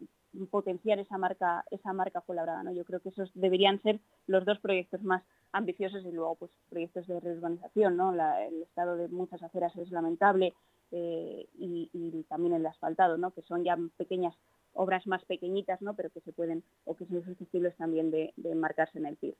potenciar 0.50 0.98
esa 0.98 1.16
marca, 1.16 1.64
esa 1.70 1.92
marca 1.92 2.22
Fuenlabrada. 2.22 2.64
¿no? 2.64 2.72
Yo 2.72 2.84
creo 2.84 2.98
que 2.98 3.10
esos 3.10 3.30
deberían 3.34 3.80
ser 3.82 4.00
los 4.26 4.44
dos 4.44 4.58
proyectos 4.58 5.04
más 5.04 5.22
ambiciosos 5.52 6.04
y 6.04 6.10
luego 6.10 6.34
pues 6.34 6.50
proyectos 6.70 7.06
de 7.06 7.20
reurbanización, 7.20 7.96
¿no? 7.96 8.14
el 8.14 8.62
estado 8.62 8.96
de 8.96 9.06
muchas 9.06 9.40
aceras 9.44 9.76
es 9.76 9.92
lamentable 9.92 10.54
eh, 10.90 11.46
y, 11.54 12.24
también 12.28 12.54
el 12.54 12.66
asfaltado, 12.66 13.16
¿no? 13.16 13.30
que 13.30 13.42
son 13.42 13.62
ya 13.62 13.78
pequeñas 13.96 14.34
obras 14.74 15.06
más 15.06 15.24
pequeñitas, 15.24 15.80
¿no? 15.82 15.94
pero 15.94 16.10
que 16.10 16.20
se 16.20 16.32
pueden 16.32 16.62
o 16.84 16.94
que 16.94 17.06
son 17.06 17.24
susceptibles 17.24 17.76
también 17.76 18.10
de, 18.10 18.32
de 18.36 18.54
marcarse 18.54 18.98
en 18.98 19.06
el 19.06 19.16
PIB. 19.16 19.34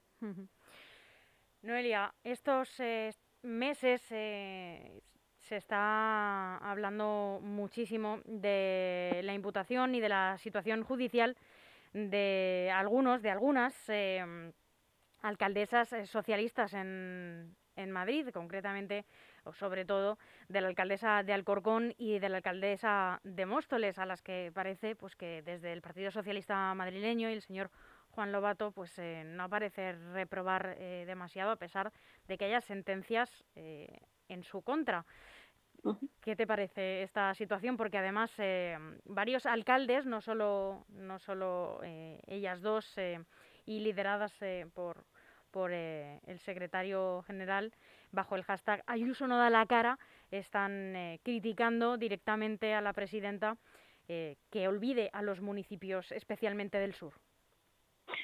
Noelia, 1.63 2.15
estos 2.25 2.79
eh, 2.81 3.11
meses 3.43 4.03
eh, 4.11 5.01
se 5.39 5.57
está 5.57 6.59
hablando 6.59 7.41
muchísimo 7.43 8.21
de 8.25 9.21
la 9.25 9.35
imputación 9.35 9.95
y 9.95 10.01
de 10.01 10.09
la 10.09 10.39
situación 10.39 10.83
judicial 10.83 11.37
de 11.93 12.71
algunos, 12.75 13.23
de 13.23 13.31
algunas 13.31 13.75
alcaldesas 15.25 15.93
eh, 15.93 16.07
socialistas 16.07 16.75
en, 16.75 17.57
en 17.77 17.91
Madrid, 17.91 18.29
concretamente 18.29 19.07
sobre 19.53 19.85
todo 19.85 20.19
de 20.49 20.61
la 20.61 20.69
alcaldesa 20.69 21.23
de 21.23 21.33
Alcorcón 21.33 21.95
y 21.99 22.19
de 22.19 22.29
la 22.29 22.39
alcaldesa 22.39 23.21
de 23.25 23.47
Móstoles, 23.47 23.99
a 23.99 24.07
las 24.07 24.23
que 24.23 24.51
parece 24.55 24.97
pues 24.97 25.15
que 25.17 25.43
desde 25.43 25.73
el 25.73 25.83
Partido 25.83 26.11
Socialista 26.11 26.75
madrileño 26.75 27.29
y 27.29 27.35
el 27.35 27.43
señor 27.43 27.71
Juan 28.11 28.33
Lobato 28.33 28.73
pues 28.73 28.99
eh, 28.99 29.25
no 29.27 29.49
parece 29.49 29.93
reprobar 30.13 30.77
eh, 30.79 31.05
demasiado 31.07 31.51
a 31.51 31.57
pesar 31.57 31.93
de 32.29 32.39
que 32.39 32.47
haya 32.47 32.61
sentencias 32.61 33.45
en 33.55 34.43
su 34.45 34.63
contra. 34.63 35.05
¿Qué 36.23 36.35
te 36.35 36.47
parece 36.47 37.03
esta 37.03 37.35
situación? 37.35 37.77
Porque 37.77 37.99
además 37.99 38.33
varios 39.05 39.45
alcaldes, 39.45 40.07
no 40.07 40.23
solo, 40.23 40.87
no 40.89 41.19
solo 41.19 41.81
ellas 41.83 42.63
dos 42.63 42.97
y 43.67 43.81
lideradas 43.81 44.33
por, 44.73 45.05
por 45.55 45.71
eh, 45.73 46.19
el 46.27 46.41
secretario 46.41 47.23
general 47.29 47.73
bajo 48.11 48.35
el 48.35 48.43
hashtag 48.43 48.83
Ayuso 48.89 49.29
no 49.29 49.39
da 49.39 49.51
la 49.51 49.65
cara, 49.67 50.01
están 50.33 50.97
eh, 50.97 51.21
criticando 51.23 51.97
directamente 51.97 52.75
a 52.75 52.81
la 52.81 52.93
presidenta 52.93 53.57
eh, 54.09 54.35
que 54.51 54.67
olvide 54.67 55.11
a 55.13 55.23
los 55.23 55.41
municipios, 55.41 56.11
especialmente 56.11 56.79
del 56.79 56.93
sur. 56.93 57.13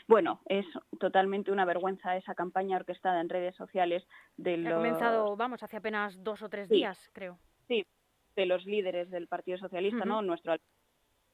Bueno, 0.08 0.40
es 0.46 0.66
totalmente 0.98 1.52
una 1.52 1.64
vergüenza 1.64 2.16
esa 2.16 2.34
campaña 2.34 2.76
orquestada 2.76 3.20
en 3.20 3.28
redes 3.28 3.54
sociales 3.54 4.04
de 4.36 4.56
los... 4.56 4.72
Ha 4.72 4.76
comenzado, 4.76 5.36
vamos, 5.36 5.62
hace 5.62 5.76
apenas 5.76 6.24
dos 6.24 6.42
o 6.42 6.48
tres 6.48 6.68
días, 6.68 7.10
creo. 7.12 7.38
Sí, 7.68 7.86
de 8.34 8.46
los 8.46 8.66
líderes 8.66 9.08
del 9.08 9.28
Partido 9.28 9.56
Socialista, 9.56 10.04
¿no? 10.04 10.20
Nuestro 10.20 10.56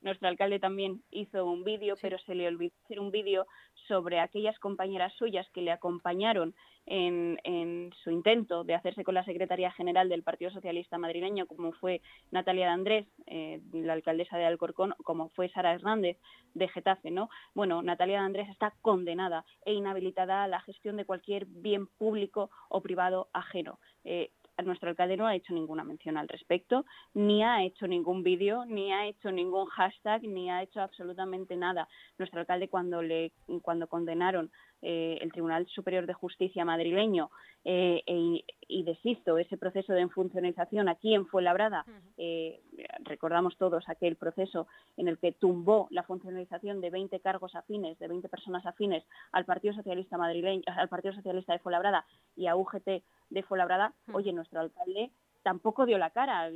nuestro 0.07 0.29
alcalde 0.29 0.59
también 0.59 1.03
hizo 1.11 1.45
un 1.45 1.65
vídeo, 1.65 1.95
pero 2.01 2.19
se 2.21 2.35
le 2.35 2.47
olvidó 2.47 2.73
hacer 2.85 3.01
un 3.01 3.11
vídeo 3.11 3.47
sobre 3.89 4.21
aquellas 4.21 4.59
compañeras 4.59 5.13
suyas 5.15 5.47
que 5.53 5.63
le 5.63 5.73
acompañaron 5.73 6.55
en, 6.87 7.93
su 8.03 8.11
intento 8.11 8.63
de 8.63 8.75
hacerse 8.75 9.03
con 9.03 9.15
la 9.15 9.25
Secretaría 9.25 9.73
General 9.73 10.09
del 10.09 10.23
Partido 10.23 10.51
Socialista 10.53 10.99
madrileño, 10.99 11.47
como 11.47 11.73
fue 11.73 12.01
Natalia 12.31 12.67
de 12.67 12.73
Andrés, 12.73 13.07
eh, 13.27 13.61
la 13.73 13.95
alcaldesa 13.95 14.39
de 14.39 14.45
Alcorcón, 14.45 14.95
como 15.03 15.29
fue 15.31 15.49
Sara 15.49 15.75
Hernández 15.75 16.19
de 16.55 16.69
Getafe. 16.69 17.11
¿no? 17.11 17.29
Bueno, 17.55 17.83
Natalia 17.83 18.21
de 18.21 18.27
Andrés 18.27 18.49
está 18.49 18.75
condenada 18.83 19.45
e 19.65 19.73
inhabilitada 19.73 20.45
a 20.45 20.49
la 20.49 20.61
gestión 20.61 20.97
de 20.97 21.05
cualquier 21.05 21.47
bien 21.47 21.89
público 21.89 22.51
o 22.69 22.81
privado 22.81 23.29
ajeno. 23.33 23.81
Eh, 24.05 24.31
nuestro 24.65 24.89
alcalde 24.91 25.17
no 25.17 25.27
ha 25.27 25.35
hecho 25.35 25.53
ninguna 25.53 25.85
mención 25.85 26.17
al 26.17 26.29
respecto, 26.29 26.87
ni 27.15 27.43
ha 27.43 27.63
hecho 27.63 27.87
ningún 27.87 28.23
vídeo, 28.23 28.65
ni 28.65 28.93
ha 28.93 29.07
hecho 29.07 29.31
ningún 29.31 29.67
hashtag, 29.67 30.23
ni 30.23 30.51
ha 30.51 30.63
hecho 30.63 30.81
absolutamente 30.81 31.57
nada. 31.57 31.89
Nuestro 32.19 32.41
alcalde 32.41 32.69
cuando 32.69 33.03
le 33.03 33.33
cuando 33.63 33.87
condenaron 33.87 34.51
eh, 34.83 35.19
el 35.21 35.33
Tribunal 35.33 35.67
Superior 35.69 36.07
de 36.07 36.13
Justicia 36.13 36.65
madrileño 36.65 37.31
eh, 37.65 38.03
e, 38.07 38.45
y 38.69 38.83
deshizo 38.83 39.39
ese 39.39 39.57
proceso 39.57 39.93
de 39.93 40.07
funcionalización 40.09 40.89
aquí 40.89 41.15
en 41.15 41.27
Fuenlabrada, 41.27 41.85
eh, 42.17 42.61
recordamos 43.01 43.57
todos 43.57 43.89
aquel 43.89 44.17
proceso 44.17 44.67
en 44.97 45.09
el 45.09 45.19
que 45.19 45.33
tumbó 45.33 45.89
la 45.91 46.03
funcionalización 46.03 46.81
de 46.81 46.91
20 46.91 47.21
cargos 47.21 47.55
afines, 47.55 47.99
de 47.99 48.09
20 48.09 48.29
personas 48.29 48.67
afines 48.67 49.05
al 49.33 49.45
Partido 49.45 49.75
Socialista 49.75 50.19
madrileño, 50.19 50.63
al 50.67 50.89
Partido 50.89 51.15
Socialista 51.15 51.53
de 51.53 51.59
Fuenlabrada 51.61 52.05
y 52.37 52.47
a 52.47 52.57
UGT 52.57 53.03
de 53.31 53.43
Fuenlabrada, 53.43 53.95
oye, 54.13 54.33
nuestro 54.33 54.61
alcalde 54.61 55.11
tampoco 55.47 55.87
dio 55.87 55.97
la 55.97 56.11
cara. 56.11 56.51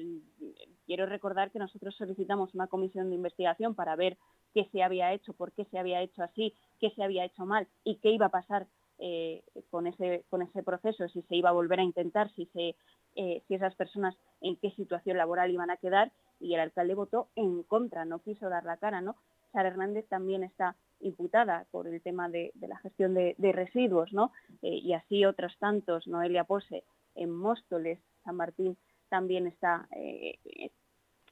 Quiero 0.85 1.07
recordar 1.07 1.53
que 1.53 1.61
nosotros 1.61 1.95
solicitamos 1.95 2.55
una 2.55 2.67
comisión 2.67 3.09
de 3.09 3.15
investigación 3.15 3.77
para 3.77 3.95
ver 3.95 4.19
qué 4.55 4.69
se 4.73 4.83
había 4.83 5.13
hecho, 5.13 5.33
por 5.33 5.53
qué 5.53 5.65
se 5.67 5.79
había 5.79 6.03
hecho 6.03 6.23
así, 6.23 6.55
qué 6.81 6.91
se 6.91 7.03
había 7.03 7.25
hecho 7.25 7.47
mal 7.47 7.69
y 7.85 7.97
qué 7.97 8.11
iba 8.11 8.27
a 8.27 8.31
pasar 8.31 8.67
eh, 9.03 9.43
con, 9.71 9.87
ese, 9.87 10.25
con 10.29 10.43
ese 10.43 10.63
proceso, 10.63 11.09
si 11.09 11.23
se 11.23 11.35
iba 11.35 11.49
a 11.49 11.55
volver 11.55 11.81
a 11.81 11.85
intentar, 11.85 12.31
si, 12.35 12.45
se, 12.53 12.77
eh, 13.17 13.43
si 13.49 13.55
esas 13.55 13.75
personas 13.75 14.15
en 14.43 14.57
qué 14.57 14.73
situación 14.73 15.17
laboral 15.17 15.51
iban 15.51 15.71
a 15.71 15.79
quedar 15.79 16.13
y 16.39 16.53
el 16.53 16.61
alcalde 16.61 16.95
votó 16.95 17.29
en 17.35 17.63
contra, 17.63 18.05
no 18.05 18.19
quiso 18.19 18.51
dar 18.51 18.65
la 18.65 18.77
cara, 18.77 19.01
¿no? 19.01 19.17
Sara 19.53 19.71
Hernández 19.71 20.07
también 20.09 20.45
está 20.45 20.77
imputada 21.01 21.65
por 21.71 21.89
el 21.89 22.03
tema 22.03 22.29
de, 22.29 22.53
la 22.61 22.77
gestión 22.81 23.15
de, 23.15 23.35
residuos, 23.39 24.13
¿no? 24.13 24.33
Eh, 24.61 24.81
y 24.83 24.93
así 24.93 25.25
otros 25.25 25.57
tantos, 25.59 26.07
Noelia 26.07 26.45
Pose, 26.45 26.85
en 27.15 27.31
Móstoles, 27.31 27.99
San 28.23 28.37
Martín, 28.37 28.77
también 29.09 29.47
está, 29.47 29.89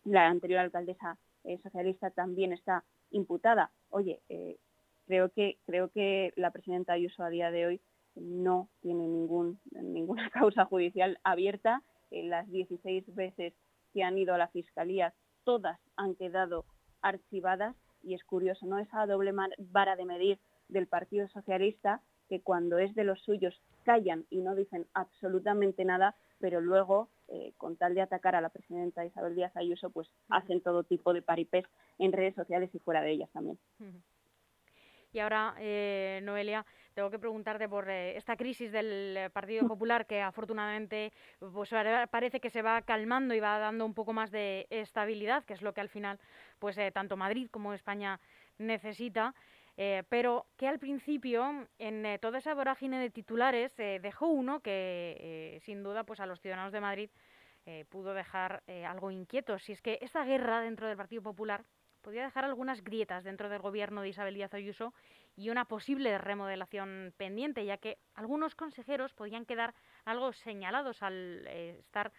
la 0.05 0.27
anterior 0.27 0.61
alcaldesa 0.61 1.19
socialista 1.63 2.11
también 2.11 2.53
está 2.53 2.83
imputada. 3.11 3.71
Oye, 3.91 4.21
creo 5.07 5.31
que 5.31 5.59
creo 5.67 5.89
que 5.91 6.33
la 6.37 6.51
presidenta 6.51 6.93
Ayuso 6.93 7.23
a 7.23 7.31
día 7.31 7.51
de 7.51 7.67
hoy 7.67 7.81
no 8.15 8.69
tiene 8.81 9.07
ninguna 9.07 10.31
causa 10.33 10.65
judicial 10.65 11.19
abierta. 11.25 11.83
las 12.11 12.49
16 12.51 13.15
veces 13.15 13.55
que 13.93 14.03
han 14.03 14.19
ido 14.19 14.35
a 14.35 14.39
la 14.39 14.49
fiscalía, 14.49 15.15
todas 15.45 15.79
han 15.97 16.15
quedado 16.15 16.65
archivadas 17.03 17.77
y 18.03 18.15
es 18.15 18.25
curioso, 18.25 18.67
¿no? 18.67 18.79
Esa 18.79 19.07
doble 19.07 19.33
vara 19.59 19.97
de 19.97 20.05
medir 20.05 20.39
del 20.69 20.87
Partido 20.87 21.29
Socialista 21.29 22.03
que 22.29 22.41
cuando 22.43 22.79
es 22.79 22.95
de 22.95 23.05
los 23.05 23.21
suyos 23.23 23.61
callan 23.85 24.27
y 24.31 24.41
no 24.41 24.55
dicen 24.55 24.87
absolutamente 24.93 25.85
nada, 25.85 26.15
pero 26.39 26.61
luego, 26.61 27.09
eh, 27.29 27.53
con 27.57 27.77
tal 27.77 27.95
de 27.95 28.03
atacar 28.03 28.35
a 28.35 28.41
la 28.41 28.49
presidenta 28.49 29.05
Isabel 29.05 29.35
Díaz 29.35 29.57
Ayuso, 29.57 29.91
pues 29.91 30.11
hacen 30.29 30.61
todo 30.61 30.85
tipo 30.85 31.13
de 31.13 31.23
paripés 31.23 31.65
en 31.99 32.13
redes 32.13 32.35
sociales 32.35 32.71
y 32.75 32.79
fuera 32.79 33.03
de 33.03 33.13
ellas 33.13 33.31
también. 33.33 33.59
Y 35.13 35.21
ahora, 35.21 35.55
eh, 35.59 36.21
Noelia, 36.23 36.67
tengo 36.93 37.11
que 37.11 37.19
preguntarte 37.19 37.69
por 37.69 37.89
eh, 37.89 38.17
esta 38.17 38.37
crisis 38.37 38.71
del 38.71 39.17
eh, 39.17 39.31
Partido 39.31 39.67
Popular 39.69 40.07
que 40.07 40.21
afortunadamente 40.21 41.13
pues, 41.39 41.71
parece 42.11 42.41
que 42.41 42.51
se 42.51 42.63
va 42.63 42.83
calmando 42.83 43.35
y 43.35 43.41
va 43.41 43.59
dando 43.59 43.87
un 43.87 43.95
poco 43.95 44.13
más 44.13 44.31
de 44.31 44.67
estabilidad, 44.71 45.45
que 45.45 45.55
es 45.55 45.63
lo 45.63 45.73
que 45.73 45.81
al 45.81 45.89
final 45.89 46.19
pues 46.59 46.77
tanto 46.93 47.17
Madrid 47.17 47.49
como 47.51 47.73
España 47.73 48.21
necesita. 48.59 49.35
Pero 50.09 50.47
que 50.57 50.67
al 50.67 50.81
principio, 50.81 51.69
en 51.79 52.19
toda 52.21 52.39
esa 52.39 52.53
vorágine 52.55 52.99
de 52.99 53.11
titulares, 53.11 53.77
dejó 53.77 54.27
uno 54.27 54.59
que 54.61 55.61
sin 55.65 55.85
duda 55.85 56.03
pues 56.03 56.19
a 56.19 56.27
los 56.27 56.41
ciudadanos 56.41 56.73
de 56.73 56.81
Madrid 56.81 57.11
pudo 57.89 58.13
dejar 58.13 58.65
algo 58.89 59.13
inquietos. 59.13 59.63
Si 59.63 59.73
es 59.73 59.81
que 59.81 59.99
esta 60.03 60.25
guerra 60.25 60.63
dentro 60.63 60.89
del 60.89 60.97
Partido 60.97 61.23
Popular 61.23 61.65
podría 62.03 62.25
dejar 62.25 62.45
algunas 62.45 62.83
grietas 62.83 63.25
dentro 63.25 63.49
del 63.49 63.61
gobierno 63.61 64.03
de 64.03 64.09
Isabel 64.09 64.35
Díaz 64.35 64.55
Ayuso 64.55 64.95
y 65.37 65.51
una 65.51 65.67
posible 65.67 66.17
remodelación 66.19 67.13
pendiente, 67.17 67.65
ya 67.65 67.77
que 67.77 67.99
algunos 68.15 68.55
consejeros 68.55 69.13
podían 69.15 69.45
quedar 69.45 69.75
algo 70.05 70.33
señalados 70.33 71.03
al 71.03 71.45
eh, 71.47 71.77
estar, 71.81 72.13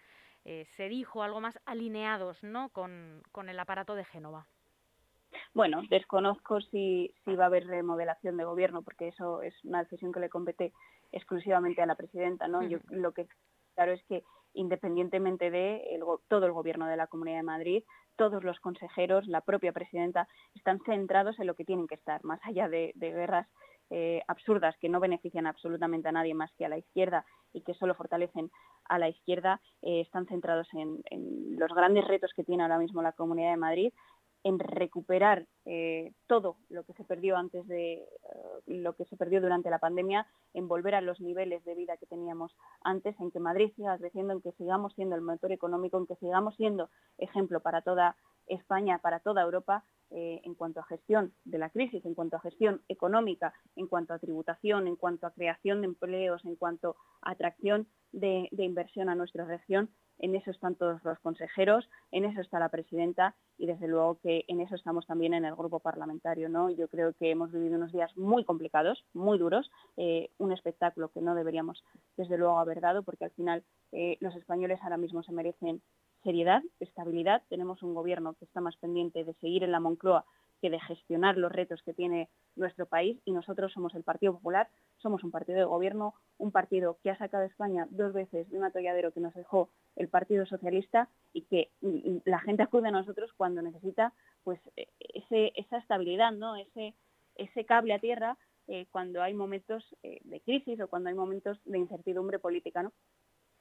eh, 0.44 0.64
se 0.76 0.88
dijo, 0.88 1.22
algo 1.22 1.40
más 1.40 1.58
alineados 1.64 2.42
¿no? 2.42 2.68
con, 2.70 3.22
con 3.32 3.48
el 3.48 3.58
aparato 3.58 3.94
de 3.94 4.04
Génova. 4.04 4.46
Bueno, 5.54 5.82
desconozco 5.90 6.60
si, 6.60 7.14
si 7.24 7.34
va 7.36 7.44
a 7.44 7.46
haber 7.46 7.66
remodelación 7.66 8.36
de 8.36 8.44
gobierno, 8.44 8.82
porque 8.82 9.08
eso 9.08 9.42
es 9.42 9.54
una 9.64 9.82
decisión 9.82 10.12
que 10.12 10.20
le 10.20 10.28
compete 10.28 10.72
exclusivamente 11.12 11.82
a 11.82 11.86
la 11.86 11.94
presidenta, 11.94 12.48
¿no? 12.48 12.62
Yo 12.62 12.78
lo 12.88 13.12
que 13.12 13.26
claro 13.74 13.92
es 13.92 14.02
que 14.04 14.22
independientemente 14.54 15.50
de 15.50 16.00
todo 16.28 16.46
el 16.46 16.52
gobierno 16.52 16.86
de 16.86 16.96
la 16.96 17.06
Comunidad 17.06 17.38
de 17.38 17.42
Madrid, 17.44 17.84
todos 18.16 18.42
los 18.44 18.58
consejeros, 18.60 19.26
la 19.26 19.40
propia 19.40 19.72
presidenta, 19.72 20.28
están 20.54 20.80
centrados 20.80 21.38
en 21.38 21.46
lo 21.46 21.54
que 21.54 21.64
tienen 21.64 21.86
que 21.86 21.94
estar, 21.94 22.22
más 22.24 22.40
allá 22.44 22.68
de, 22.68 22.92
guerras 22.96 23.46
eh, 23.90 24.22
absurdas 24.28 24.76
que 24.78 24.88
no 24.88 25.00
benefician 25.00 25.46
absolutamente 25.46 26.08
a 26.08 26.12
nadie 26.12 26.34
más 26.34 26.52
que 26.56 26.64
a 26.64 26.68
la 26.68 26.78
izquierda 26.78 27.24
y 27.52 27.62
que 27.62 27.74
solo 27.74 27.94
fortalecen 27.94 28.50
a 28.84 28.98
la 28.98 29.08
izquierda, 29.08 29.60
eh, 29.82 30.00
están 30.00 30.26
centrados 30.26 30.68
en, 30.74 31.02
los 31.58 31.72
grandes 31.74 32.06
retos 32.06 32.32
que 32.34 32.44
tiene 32.44 32.62
ahora 32.62 32.78
mismo 32.78 33.02
la 33.02 33.12
Comunidad 33.12 33.50
de 33.50 33.56
Madrid, 33.56 33.92
en 34.42 34.58
recuperar 34.58 35.46
eh, 35.66 36.12
todo 36.26 36.56
lo 36.68 36.84
que 36.84 36.94
se 36.94 37.04
perdió 37.04 37.36
antes 37.36 37.66
de 37.66 37.94
eh, 37.94 38.06
lo 38.66 38.94
que 38.94 39.04
se 39.04 39.16
perdió 39.16 39.40
durante 39.40 39.70
la 39.70 39.78
pandemia, 39.78 40.26
en 40.54 40.68
volver 40.68 40.94
a 40.94 41.00
los 41.00 41.20
niveles 41.20 41.64
de 41.64 41.74
vida 41.74 41.96
que 41.96 42.06
teníamos 42.06 42.56
antes, 42.82 43.18
en 43.20 43.30
que 43.30 43.40
Madrid 43.40 43.72
siga 43.76 43.98
creciendo, 43.98 44.32
en 44.32 44.40
que 44.40 44.52
sigamos 44.52 44.94
siendo 44.94 45.16
el 45.16 45.22
motor 45.22 45.52
económico, 45.52 45.98
en 45.98 46.06
que 46.06 46.16
sigamos 46.16 46.56
siendo 46.56 46.88
ejemplo 47.18 47.60
para 47.60 47.82
toda 47.82 48.16
España, 48.46 48.98
para 48.98 49.20
toda 49.20 49.42
Europa, 49.42 49.84
eh, 50.10 50.40
en 50.44 50.54
cuanto 50.54 50.80
a 50.80 50.84
gestión 50.84 51.32
de 51.44 51.58
la 51.58 51.70
crisis, 51.70 52.04
en 52.04 52.14
cuanto 52.14 52.36
a 52.36 52.40
gestión 52.40 52.82
económica, 52.88 53.52
en 53.76 53.86
cuanto 53.86 54.14
a 54.14 54.18
tributación, 54.18 54.86
en 54.86 54.96
cuanto 54.96 55.26
a 55.26 55.32
creación 55.32 55.80
de 55.80 55.86
empleos, 55.86 56.44
en 56.44 56.56
cuanto 56.56 56.96
a 57.22 57.32
atracción 57.32 57.88
de 58.12 58.48
inversión 58.52 59.08
a 59.08 59.14
nuestra 59.14 59.44
región 59.44 59.90
en 60.20 60.34
eso 60.34 60.50
están 60.50 60.76
todos 60.76 61.02
los 61.02 61.18
consejeros, 61.20 61.88
en 62.10 62.24
eso 62.24 62.40
está 62.40 62.58
la 62.58 62.68
presidenta 62.68 63.34
y 63.56 63.66
desde 63.66 63.88
luego 63.88 64.18
que 64.20 64.44
en 64.48 64.60
eso 64.60 64.74
estamos 64.74 65.06
también 65.06 65.34
en 65.34 65.44
el 65.44 65.56
grupo 65.56 65.80
parlamentario. 65.80 66.48
¿no? 66.48 66.70
Yo 66.70 66.88
creo 66.88 67.14
que 67.14 67.30
hemos 67.30 67.50
vivido 67.50 67.76
unos 67.76 67.92
días 67.92 68.14
muy 68.16 68.44
complicados, 68.44 69.04
muy 69.14 69.38
duros, 69.38 69.70
eh, 69.96 70.30
un 70.38 70.52
espectáculo 70.52 71.10
que 71.10 71.22
no 71.22 71.34
deberíamos 71.34 71.82
desde 72.16 72.36
luego 72.36 72.58
haber 72.58 72.80
dado 72.80 73.02
porque 73.02 73.24
al 73.24 73.30
final 73.32 73.64
eh, 73.92 74.18
los 74.20 74.36
españoles 74.36 74.78
ahora 74.82 74.98
mismo 74.98 75.22
se 75.22 75.32
merecen 75.32 75.82
seriedad, 76.22 76.62
estabilidad. 76.80 77.42
Tenemos 77.48 77.82
un 77.82 77.94
gobierno 77.94 78.34
que 78.34 78.44
está 78.44 78.60
más 78.60 78.76
pendiente 78.76 79.24
de 79.24 79.34
seguir 79.34 79.64
en 79.64 79.72
la 79.72 79.80
Moncloa 79.80 80.24
que 80.60 80.70
de 80.70 80.80
gestionar 80.80 81.36
los 81.36 81.50
retos 81.50 81.82
que 81.82 81.94
tiene 81.94 82.28
nuestro 82.54 82.86
país 82.86 83.18
y 83.24 83.32
nosotros 83.32 83.72
somos 83.72 83.94
el 83.94 84.02
Partido 84.02 84.34
Popular, 84.34 84.68
somos 84.98 85.24
un 85.24 85.30
partido 85.30 85.58
de 85.58 85.64
gobierno, 85.64 86.14
un 86.38 86.50
partido 86.50 86.98
que 87.02 87.10
ha 87.10 87.16
sacado 87.16 87.44
a 87.44 87.46
España 87.46 87.88
dos 87.90 88.12
veces 88.12 88.48
de 88.50 88.58
un 88.58 88.64
atolladero 88.64 89.12
que 89.12 89.20
nos 89.20 89.34
dejó 89.34 89.70
el 89.96 90.08
Partido 90.08 90.44
Socialista 90.46 91.08
y 91.32 91.42
que 91.42 91.70
la 92.24 92.40
gente 92.40 92.62
acude 92.62 92.88
a 92.88 92.92
nosotros 92.92 93.32
cuando 93.36 93.62
necesita 93.62 94.12
pues 94.44 94.60
e, 94.76 94.88
esa 95.56 95.78
estabilidad, 95.78 96.32
¿no? 96.32 96.56
ese, 96.56 96.94
ese 97.36 97.64
cable 97.64 97.94
a 97.94 97.98
tierra 97.98 98.36
eh, 98.68 98.86
cuando 98.90 99.22
hay 99.22 99.34
momentos 99.34 99.84
eh, 100.02 100.20
de 100.24 100.40
crisis 100.40 100.80
o 100.80 100.88
cuando 100.88 101.08
hay 101.08 101.14
momentos 101.14 101.58
de 101.64 101.78
incertidumbre 101.78 102.38
política. 102.38 102.82
¿no? 102.82 102.92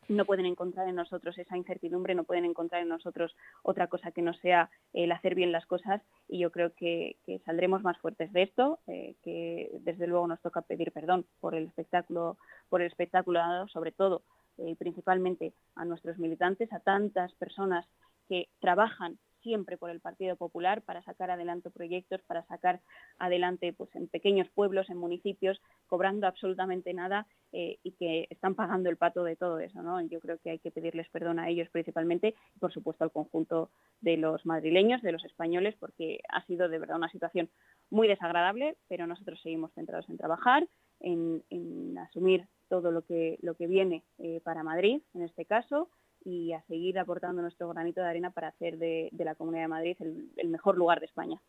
No 0.10 0.26
pueden 0.26 0.46
encontrar 0.46 0.88
en 0.88 0.96
nosotros 0.96 1.38
esa 1.38 1.56
incertidumbre, 1.56 2.16
no 2.16 2.24
pueden 2.24 2.46
encontrar 2.46 2.82
en 2.82 2.90
nosotros 2.90 3.36
otra 3.64 3.88
cosa 3.88 4.12
que 4.12 4.22
no 4.22 4.34
sea 4.34 4.70
el 4.94 5.12
hacer 5.12 5.36
bien 5.36 5.52
las 5.52 5.66
cosas 5.66 6.02
y 6.28 6.40
yo 6.40 6.52
creo 6.52 6.74
que, 6.74 7.18
saldremos 7.46 7.84
más 7.84 7.98
fuertes 8.00 8.34
de 8.34 8.44
esto, 8.44 8.80
eh, 8.88 9.16
que 9.24 9.70
desde 9.82 10.08
luego 10.08 10.28
nos 10.28 10.42
toca 10.42 10.62
pedir 10.62 10.92
perdón 10.92 11.26
por 11.40 11.56
el 11.56 11.66
espectáculo, 11.66 12.38
por 12.70 12.82
el 12.82 12.88
espectáculo 12.88 13.40
dado, 13.40 13.68
sobre 13.68 13.92
todo 13.92 14.24
y 14.58 14.72
eh, 14.72 14.76
principalmente 14.78 15.54
a 15.76 15.86
nuestros 15.86 16.18
militantes, 16.18 16.72
a 16.74 16.80
tantas 16.80 17.34
personas 17.36 17.86
que 18.28 18.50
trabajan 18.60 19.18
siempre 19.42 19.78
por 19.78 19.90
el 19.90 20.00
Partido 20.00 20.36
Popular 20.36 20.82
para 20.82 21.04
sacar 21.04 21.32
adelante 21.32 21.70
proyectos, 21.70 22.22
para 22.24 22.46
sacar 22.46 22.82
adelante 23.18 23.74
pues, 23.74 23.94
en 23.96 24.08
pequeños 24.08 24.50
pueblos, 24.50 24.90
en 24.90 24.98
municipios, 24.98 25.62
cobrando 25.88 26.28
absolutamente 26.28 26.94
nada 26.94 27.28
eh, 27.52 27.80
y 27.84 27.94
que 27.94 28.28
están 28.30 28.56
pagando 28.56 28.90
el 28.90 28.98
pato 28.98 29.24
de 29.24 29.36
todo 29.36 29.60
eso. 29.60 29.82
¿no? 29.82 30.02
Yo 30.02 30.20
creo 30.20 30.38
que 30.40 30.52
hay 30.52 30.60
que 30.60 30.72
pedirles 30.72 31.10
perdón 31.10 31.40
a 31.40 31.50
ellos 31.50 31.70
principalmente 31.70 32.36
y, 32.56 32.60
por 32.60 32.74
supuesto, 32.74 33.04
al 33.04 33.12
conjunto 33.12 33.72
de 34.02 34.18
los 34.18 34.46
madrileños, 34.46 35.02
de 35.02 35.12
los 35.12 35.24
españoles, 35.26 35.76
porque 35.80 36.20
ha 36.30 36.46
sido 36.46 36.70
de 36.70 36.80
verdad 36.80 36.98
una 36.98 37.12
situación 37.12 37.50
muy 37.90 38.08
desagradable, 38.08 38.78
pero 38.88 39.08
nosotros 39.08 39.40
seguimos 39.42 39.74
centrados 39.74 40.10
en 40.10 40.18
trabajar, 40.18 40.68
en, 41.00 41.98
asumir 41.98 42.48
todo 42.68 42.92
lo 42.92 43.02
que, 43.04 43.38
lo 43.42 43.56
que 43.56 43.68
viene 43.68 44.04
eh, 44.20 44.42
para 44.44 44.64
Madrid, 44.64 45.02
en 45.14 45.24
este 45.24 45.46
caso, 45.46 45.90
y 46.30 46.54
a 46.54 46.62
seguir 46.64 47.00
aportando 47.00 47.42
nuestro 47.42 47.70
granito 47.70 48.02
de 48.02 48.08
arena 48.08 48.32
para 48.32 48.50
hacer 48.50 48.78
de, 48.78 49.10
la 49.18 49.36
Comunidad 49.36 49.64
de 49.64 49.68
Madrid 49.68 49.98
el, 50.00 50.50
mejor 50.50 50.78
lugar 50.78 51.00
de 51.00 51.08
España. 51.08 51.42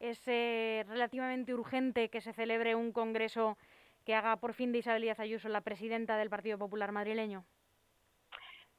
Es 0.00 0.20
eh, 0.26 0.84
relativamente 0.88 1.54
urgente 1.54 2.08
que 2.08 2.20
se 2.20 2.32
celebre 2.32 2.74
un 2.74 2.92
congreso 2.92 3.56
que 4.04 4.14
haga 4.14 4.36
por 4.36 4.52
fin 4.52 4.72
de 4.72 4.78
Isabel 4.78 5.02
Díaz 5.02 5.20
Ayuso 5.20 5.48
la 5.48 5.62
presidenta 5.62 6.16
del 6.16 6.30
Partido 6.30 6.58
Popular 6.58 6.92
madrileño. 6.92 7.44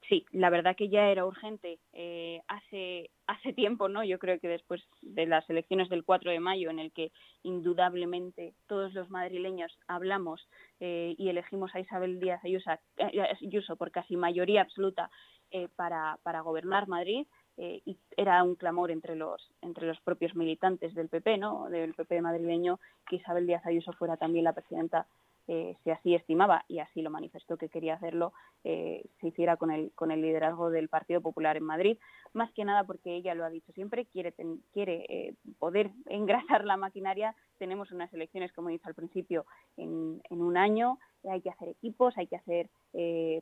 Sí, 0.08 0.24
la 0.30 0.50
verdad 0.50 0.76
que 0.76 0.88
ya 0.88 1.08
era 1.08 1.26
urgente 1.26 1.80
eh, 1.92 2.40
hace, 2.46 3.10
hace 3.26 3.52
tiempo, 3.52 3.88
¿no? 3.88 4.04
Yo 4.04 4.20
creo 4.20 4.38
que 4.38 4.46
después 4.46 4.80
de 5.02 5.26
las 5.26 5.48
elecciones 5.50 5.88
del 5.88 6.04
4 6.04 6.30
de 6.30 6.38
mayo, 6.38 6.70
en 6.70 6.78
el 6.78 6.92
que 6.92 7.10
indudablemente 7.42 8.54
todos 8.68 8.94
los 8.94 9.10
madrileños 9.10 9.76
hablamos 9.88 10.48
eh, 10.78 11.16
y 11.18 11.28
elegimos 11.28 11.74
a 11.74 11.80
Isabel 11.80 12.20
Díaz 12.20 12.40
Ayuso 12.44 13.76
por 13.76 13.90
casi 13.90 14.16
mayoría 14.16 14.60
absoluta 14.62 15.10
eh, 15.52 15.68
para, 15.76 16.18
para, 16.24 16.40
gobernar 16.40 16.88
Madrid 16.88 17.24
eh, 17.56 17.80
y 17.84 17.96
era 18.16 18.42
un 18.42 18.56
clamor 18.56 18.90
entre 18.90 19.14
los 19.14 19.40
entre 19.62 19.86
los 19.86 20.00
propios 20.00 20.34
militantes 20.34 20.92
del 20.92 21.08
PP, 21.08 21.38
¿no? 21.38 21.70
Del 21.70 21.94
PP 21.94 22.20
madrileño 22.20 22.80
que 23.08 23.16
Isabel 23.16 23.46
Díaz 23.46 23.64
Ayuso 23.64 23.92
fuera 23.92 24.16
también 24.16 24.44
la 24.44 24.54
presidenta 24.54 25.06
eh, 25.46 25.76
si 25.84 25.90
así 25.92 26.16
estimaba 26.16 26.64
y 26.66 26.80
así 26.80 27.00
lo 27.00 27.10
manifestó 27.10 27.56
que 27.56 27.68
quería 27.68 27.94
hacerlo, 27.94 28.32
se 28.64 29.28
hiciera 29.28 29.56
con 29.56 29.70
el, 29.70 29.92
con 29.94 30.10
el 30.10 30.20
liderazgo 30.20 30.70
del 30.70 30.88
Partido 30.88 31.20
Popular 31.20 31.56
en 31.56 31.62
Madrid, 31.62 31.98
más 32.32 32.50
que 32.52 32.64
nada 32.64 32.82
porque 32.82 33.14
ella 33.14 33.36
lo 33.36 33.44
ha 33.44 33.48
dicho 33.48 33.70
siempre, 33.70 34.06
quiere, 34.06 34.34
quiere 34.72 35.36
poder 35.60 35.92
engrasar 36.06 36.64
la 36.64 36.76
maquinaria, 36.76 37.36
tenemos 37.58 37.92
unas 37.92 38.12
elecciones, 38.12 38.52
como 38.52 38.70
dicho 38.70 38.88
al 38.88 38.96
principio, 38.96 39.46
en 39.76 40.20
un 40.30 40.56
año, 40.56 40.98
hay 41.30 41.40
que 41.42 41.50
hacer 41.50 41.68
equipos, 41.68 42.18
hay 42.18 42.26
que 42.26 42.34
hacer 42.34 42.68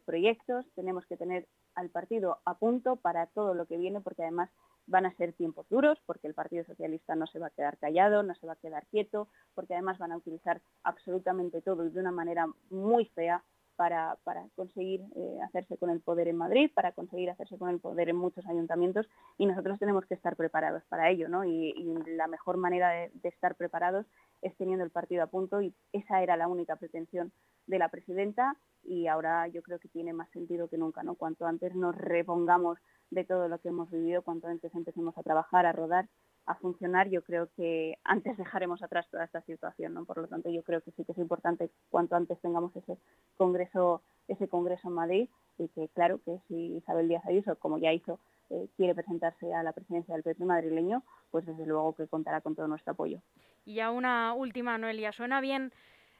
proyectos, 0.04 0.66
tenemos 0.74 1.06
que 1.06 1.16
tener 1.16 1.46
al 1.74 1.90
partido 1.90 2.38
a 2.44 2.58
punto 2.58 2.96
para 2.96 3.26
todo 3.26 3.54
lo 3.54 3.66
que 3.66 3.76
viene, 3.76 4.00
porque 4.00 4.22
además 4.22 4.50
van 4.86 5.06
a 5.06 5.14
ser 5.16 5.32
tiempos 5.32 5.66
duros, 5.68 5.98
porque 6.06 6.26
el 6.26 6.34
Partido 6.34 6.64
Socialista 6.64 7.14
no 7.14 7.26
se 7.26 7.38
va 7.38 7.46
a 7.46 7.50
quedar 7.50 7.78
callado, 7.78 8.22
no 8.22 8.34
se 8.34 8.46
va 8.46 8.54
a 8.54 8.56
quedar 8.56 8.86
quieto, 8.86 9.28
porque 9.54 9.74
además 9.74 9.98
van 9.98 10.12
a 10.12 10.16
utilizar 10.16 10.60
absolutamente 10.82 11.62
todo 11.62 11.86
y 11.86 11.90
de 11.90 12.00
una 12.00 12.12
manera 12.12 12.46
muy 12.70 13.06
fea 13.06 13.42
para, 13.76 14.16
para 14.24 14.46
conseguir 14.54 15.00
eh, 15.16 15.38
hacerse 15.44 15.76
con 15.76 15.90
el 15.90 16.00
poder 16.00 16.28
en 16.28 16.36
Madrid, 16.36 16.70
para 16.74 16.92
conseguir 16.92 17.30
hacerse 17.30 17.58
con 17.58 17.70
el 17.70 17.80
poder 17.80 18.08
en 18.08 18.16
muchos 18.16 18.46
ayuntamientos 18.46 19.08
y 19.38 19.46
nosotros 19.46 19.78
tenemos 19.78 20.06
que 20.06 20.14
estar 20.14 20.36
preparados 20.36 20.82
para 20.88 21.10
ello, 21.10 21.28
¿no? 21.28 21.44
Y, 21.44 21.74
la 22.06 22.26
mejor 22.26 22.56
manera 22.56 22.90
de, 22.90 23.10
de, 23.14 23.28
estar 23.28 23.54
preparados 23.56 24.06
es 24.42 24.54
teniendo 24.56 24.84
el 24.84 24.90
partido 24.90 25.22
a 25.22 25.26
punto 25.26 25.60
y 25.60 25.74
esa 25.92 26.22
era 26.22 26.36
la 26.36 26.48
única 26.48 26.76
pretensión 26.76 27.32
de 27.66 27.78
la 27.78 27.88
presidenta 27.88 28.56
y 28.82 29.06
ahora 29.06 29.48
yo 29.48 29.62
creo 29.62 29.78
que 29.78 29.88
tiene 29.88 30.12
más 30.12 30.30
sentido 30.30 30.68
que 30.68 30.78
nunca, 30.78 31.02
¿no? 31.02 31.14
Cuanto 31.14 31.46
antes 31.46 31.74
nos 31.74 31.94
repongamos 31.96 32.78
de 33.10 33.24
todo 33.24 33.48
lo 33.48 33.58
que 33.58 33.68
hemos 33.68 33.90
vivido, 33.90 34.22
cuanto 34.22 34.48
antes 34.48 34.74
empecemos 34.74 35.16
a 35.16 35.22
trabajar, 35.22 35.66
a 35.66 35.72
rodar, 35.72 36.08
a 36.46 36.54
funcionar, 36.56 37.08
yo 37.08 37.22
creo 37.22 37.48
que 37.56 37.98
antes 38.04 38.36
dejaremos 38.36 38.82
atrás 38.82 39.08
toda 39.10 39.24
esta 39.24 39.40
situación, 39.42 39.94
¿no? 39.94 40.04
Por 40.04 40.18
lo 40.18 40.26
tanto, 40.26 40.50
yo 40.50 40.62
creo 40.62 40.80
que 40.82 40.90
sí 40.92 41.04
que 41.04 41.12
es 41.12 41.18
importante 41.18 41.70
cuanto 41.90 42.16
antes 42.16 42.38
tengamos 42.40 42.74
ese 42.76 42.98
congreso, 43.36 44.02
ese 44.28 44.48
congreso 44.48 44.88
en 44.88 44.94
Madrid 44.94 45.28
y 45.58 45.68
que 45.68 45.88
claro 45.88 46.20
que 46.24 46.38
si 46.48 46.76
Isabel 46.76 47.08
Díaz 47.08 47.24
Ayuso, 47.26 47.56
como 47.56 47.78
ya 47.78 47.92
hizo, 47.92 48.18
eh, 48.50 48.68
quiere 48.76 48.94
presentarse 48.94 49.54
a 49.54 49.62
la 49.62 49.72
presidencia 49.72 50.14
del 50.14 50.22
PP 50.22 50.44
madrileño, 50.44 51.02
pues 51.30 51.46
desde 51.46 51.66
luego 51.66 51.94
que 51.94 52.06
contará 52.06 52.40
con 52.40 52.54
todo 52.54 52.68
nuestro 52.68 52.92
apoyo. 52.92 53.20
Y 53.64 53.74
ya 53.76 53.90
una 53.90 54.34
última, 54.34 54.76
Noelia, 54.76 55.12
suena 55.12 55.40
bien 55.40 55.72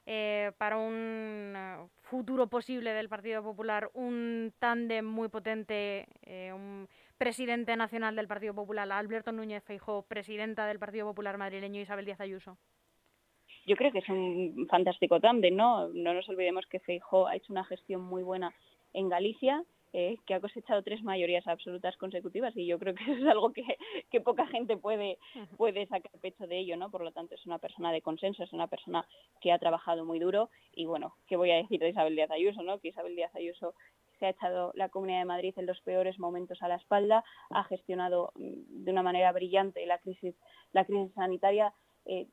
eh, 0.07 0.53
para 0.59 0.77
un 0.77 1.55
eh, 1.57 1.77
futuro 2.03 2.47
posible 2.47 2.93
del 2.93 3.09
Partido 3.09 3.43
Popular 3.43 3.91
un 3.95 4.53
tándem 4.59 5.05
muy 5.05 5.29
potente, 5.29 6.07
eh, 6.23 6.53
un 6.53 6.87
presidente 7.19 7.77
nacional 7.77 8.17
del 8.17 8.29
Partido 8.29 8.55
Popular, 8.55 8.91
Alberto 8.91 9.33
Núñez 9.33 9.63
Feijóo, 9.65 10.03
presidenta 10.03 10.67
del 10.67 10.79
Partido 10.79 11.07
Popular 11.07 11.39
madrileño, 11.39 11.81
Isabel 11.81 12.05
Díaz 12.05 12.21
Ayuso? 12.21 12.59
Yo 13.67 13.77
creo 13.77 13.93
que 13.93 13.99
es 13.99 14.09
un 14.09 14.67
fantástico 14.69 15.21
tándem, 15.21 15.57
¿no? 15.57 15.89
No 15.89 16.13
nos 16.13 16.29
olvidemos 16.29 16.67
que 16.67 16.81
Feijóo 16.81 17.27
ha 17.27 17.37
hecho 17.37 17.53
una 17.53 17.65
gestión 17.65 18.03
muy 18.03 18.23
buena 18.23 18.55
en 18.93 19.09
Galicia, 19.09 19.65
eh, 19.97 20.19
que 20.27 20.35
ha 20.35 20.41
cosechado 20.41 20.83
tres 20.83 21.05
mayorías 21.05 21.47
absolutas 21.47 21.97
consecutivas 21.97 22.57
y 22.57 22.67
yo 22.67 22.81
creo 22.81 22.97
que 22.97 23.05
eso 23.05 23.13
es 23.25 23.31
algo 23.31 23.53
que, 23.53 23.63
que, 24.11 24.21
poca 24.21 24.45
gente 24.49 24.77
puede, 24.77 25.19
puede 25.57 25.87
sacar 25.87 26.11
pecho 26.21 26.49
de 26.49 26.59
ello, 26.59 26.77
¿no? 26.77 26.91
Por 26.91 27.05
lo 27.05 27.13
tanto, 27.13 27.37
es 27.37 27.47
una 27.47 27.59
persona 27.59 27.93
de 27.93 28.03
consenso, 28.03 28.43
es 28.43 28.53
una 28.53 28.67
persona 28.67 29.07
que 29.41 29.53
ha 29.53 29.59
trabajado 29.61 30.05
muy 30.05 30.19
duro 30.19 30.51
y 30.73 30.85
bueno, 30.87 31.15
¿qué 31.29 31.37
voy 31.37 31.53
a 31.53 31.57
decir 31.59 31.79
de 31.79 31.91
Isabel 31.91 32.17
Díaz 32.17 32.33
Ayuso, 32.33 32.63
no? 32.65 32.81
Que 32.81 32.89
Isabel 32.89 33.15
Díaz 33.15 33.33
Ayuso 33.37 33.75
se 34.19 34.27
ha 34.27 34.31
echado 34.31 34.73
la 34.75 34.89
Comunidad 34.89 35.21
de 35.21 35.25
Madrid 35.25 35.55
en 35.57 35.67
los 35.67 35.81
peores 35.81 36.19
momentos 36.19 36.63
a 36.63 36.69
la 36.69 36.77
espalda, 36.77 37.25
ha 37.51 37.65
gestionado 37.65 38.33
mm, 38.37 38.85
de 38.85 38.91
una 38.91 39.03
manera 39.03 39.33
brillante 39.33 39.87
la 39.87 39.99
crisis, 39.99 40.35
la 40.73 40.85
crisis 40.85 41.13
sanitaria, 41.15 41.73
eh, 42.07 42.29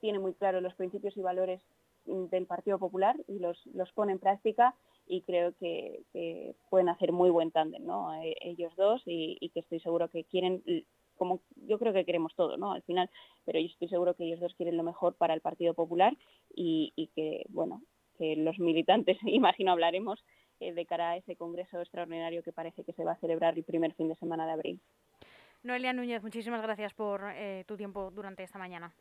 tiene 0.00 0.18
muy 0.18 0.34
claro 0.34 0.60
los 0.60 0.74
principios 0.74 1.16
y 1.16 1.22
valores 1.22 1.62
del 2.04 2.46
Partido 2.46 2.78
Popular 2.78 3.16
y 3.26 3.40
los, 3.40 3.66
los 3.74 3.90
pone 3.92 4.12
en 4.12 4.18
práctica 4.20 4.74
y 5.08 5.22
creo 5.22 5.54
que, 5.56 6.04
pueden 6.70 6.88
hacer 6.88 7.12
muy 7.12 7.30
buen 7.30 7.50
tándem, 7.50 7.84
¿no? 7.84 8.14
Eh, 8.22 8.36
ellos 8.40 8.74
dos 8.76 9.02
y, 9.06 9.50
que 9.50 9.60
estoy 9.60 9.80
seguro 9.80 10.08
que 10.08 10.24
quieren, 10.24 10.62
como 11.16 11.40
yo 11.56 11.78
creo 11.78 11.92
que 11.92 12.04
queremos 12.04 12.34
todo, 12.34 12.56
¿no? 12.56 12.72
Al 12.72 12.82
final, 12.82 13.10
pero 13.44 13.58
yo 13.58 13.66
estoy 13.66 13.88
seguro 13.88 14.14
que 14.14 14.24
ellos 14.24 14.40
dos 14.40 14.54
quieren 14.54 14.76
lo 14.76 14.82
mejor 14.82 15.16
para 15.16 15.34
el 15.34 15.40
Partido 15.40 15.74
Popular 15.74 16.16
y, 16.54 16.92
y 16.96 17.08
que, 17.08 17.44
bueno, 17.48 17.82
que 18.18 18.36
los 18.36 18.58
militantes, 18.58 19.18
imagino 19.26 19.72
hablaremos, 19.72 20.22
eh, 20.60 20.72
de 20.72 20.86
cara 20.86 21.10
a 21.10 21.16
ese 21.16 21.36
congreso 21.36 21.80
extraordinario 21.80 22.42
que 22.42 22.52
parece 22.52 22.84
que 22.84 22.92
se 22.92 23.04
va 23.04 23.12
a 23.12 23.20
celebrar 23.20 23.56
el 23.56 23.64
primer 23.64 23.94
fin 23.94 24.08
de 24.08 24.16
semana 24.16 24.46
de 24.46 24.52
abril. 24.52 24.80
Noelia 25.62 25.92
Núñez, 25.92 26.22
muchísimas 26.22 26.62
gracias 26.62 26.94
por 26.94 27.22
eh, 27.34 27.64
tu 27.66 27.76
tiempo 27.76 28.10
durante 28.10 28.42
esta 28.42 28.58
mañana. 28.58 28.94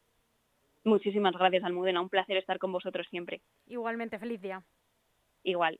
Muchísimas 0.83 1.33
gracias, 1.33 1.63
Almudena. 1.63 2.01
Un 2.01 2.09
placer 2.09 2.37
estar 2.37 2.59
con 2.59 2.71
vosotros 2.71 3.07
siempre. 3.09 3.41
Igualmente, 3.67 4.19
feliz 4.19 4.41
día. 4.41 4.63
Igual. 5.43 5.79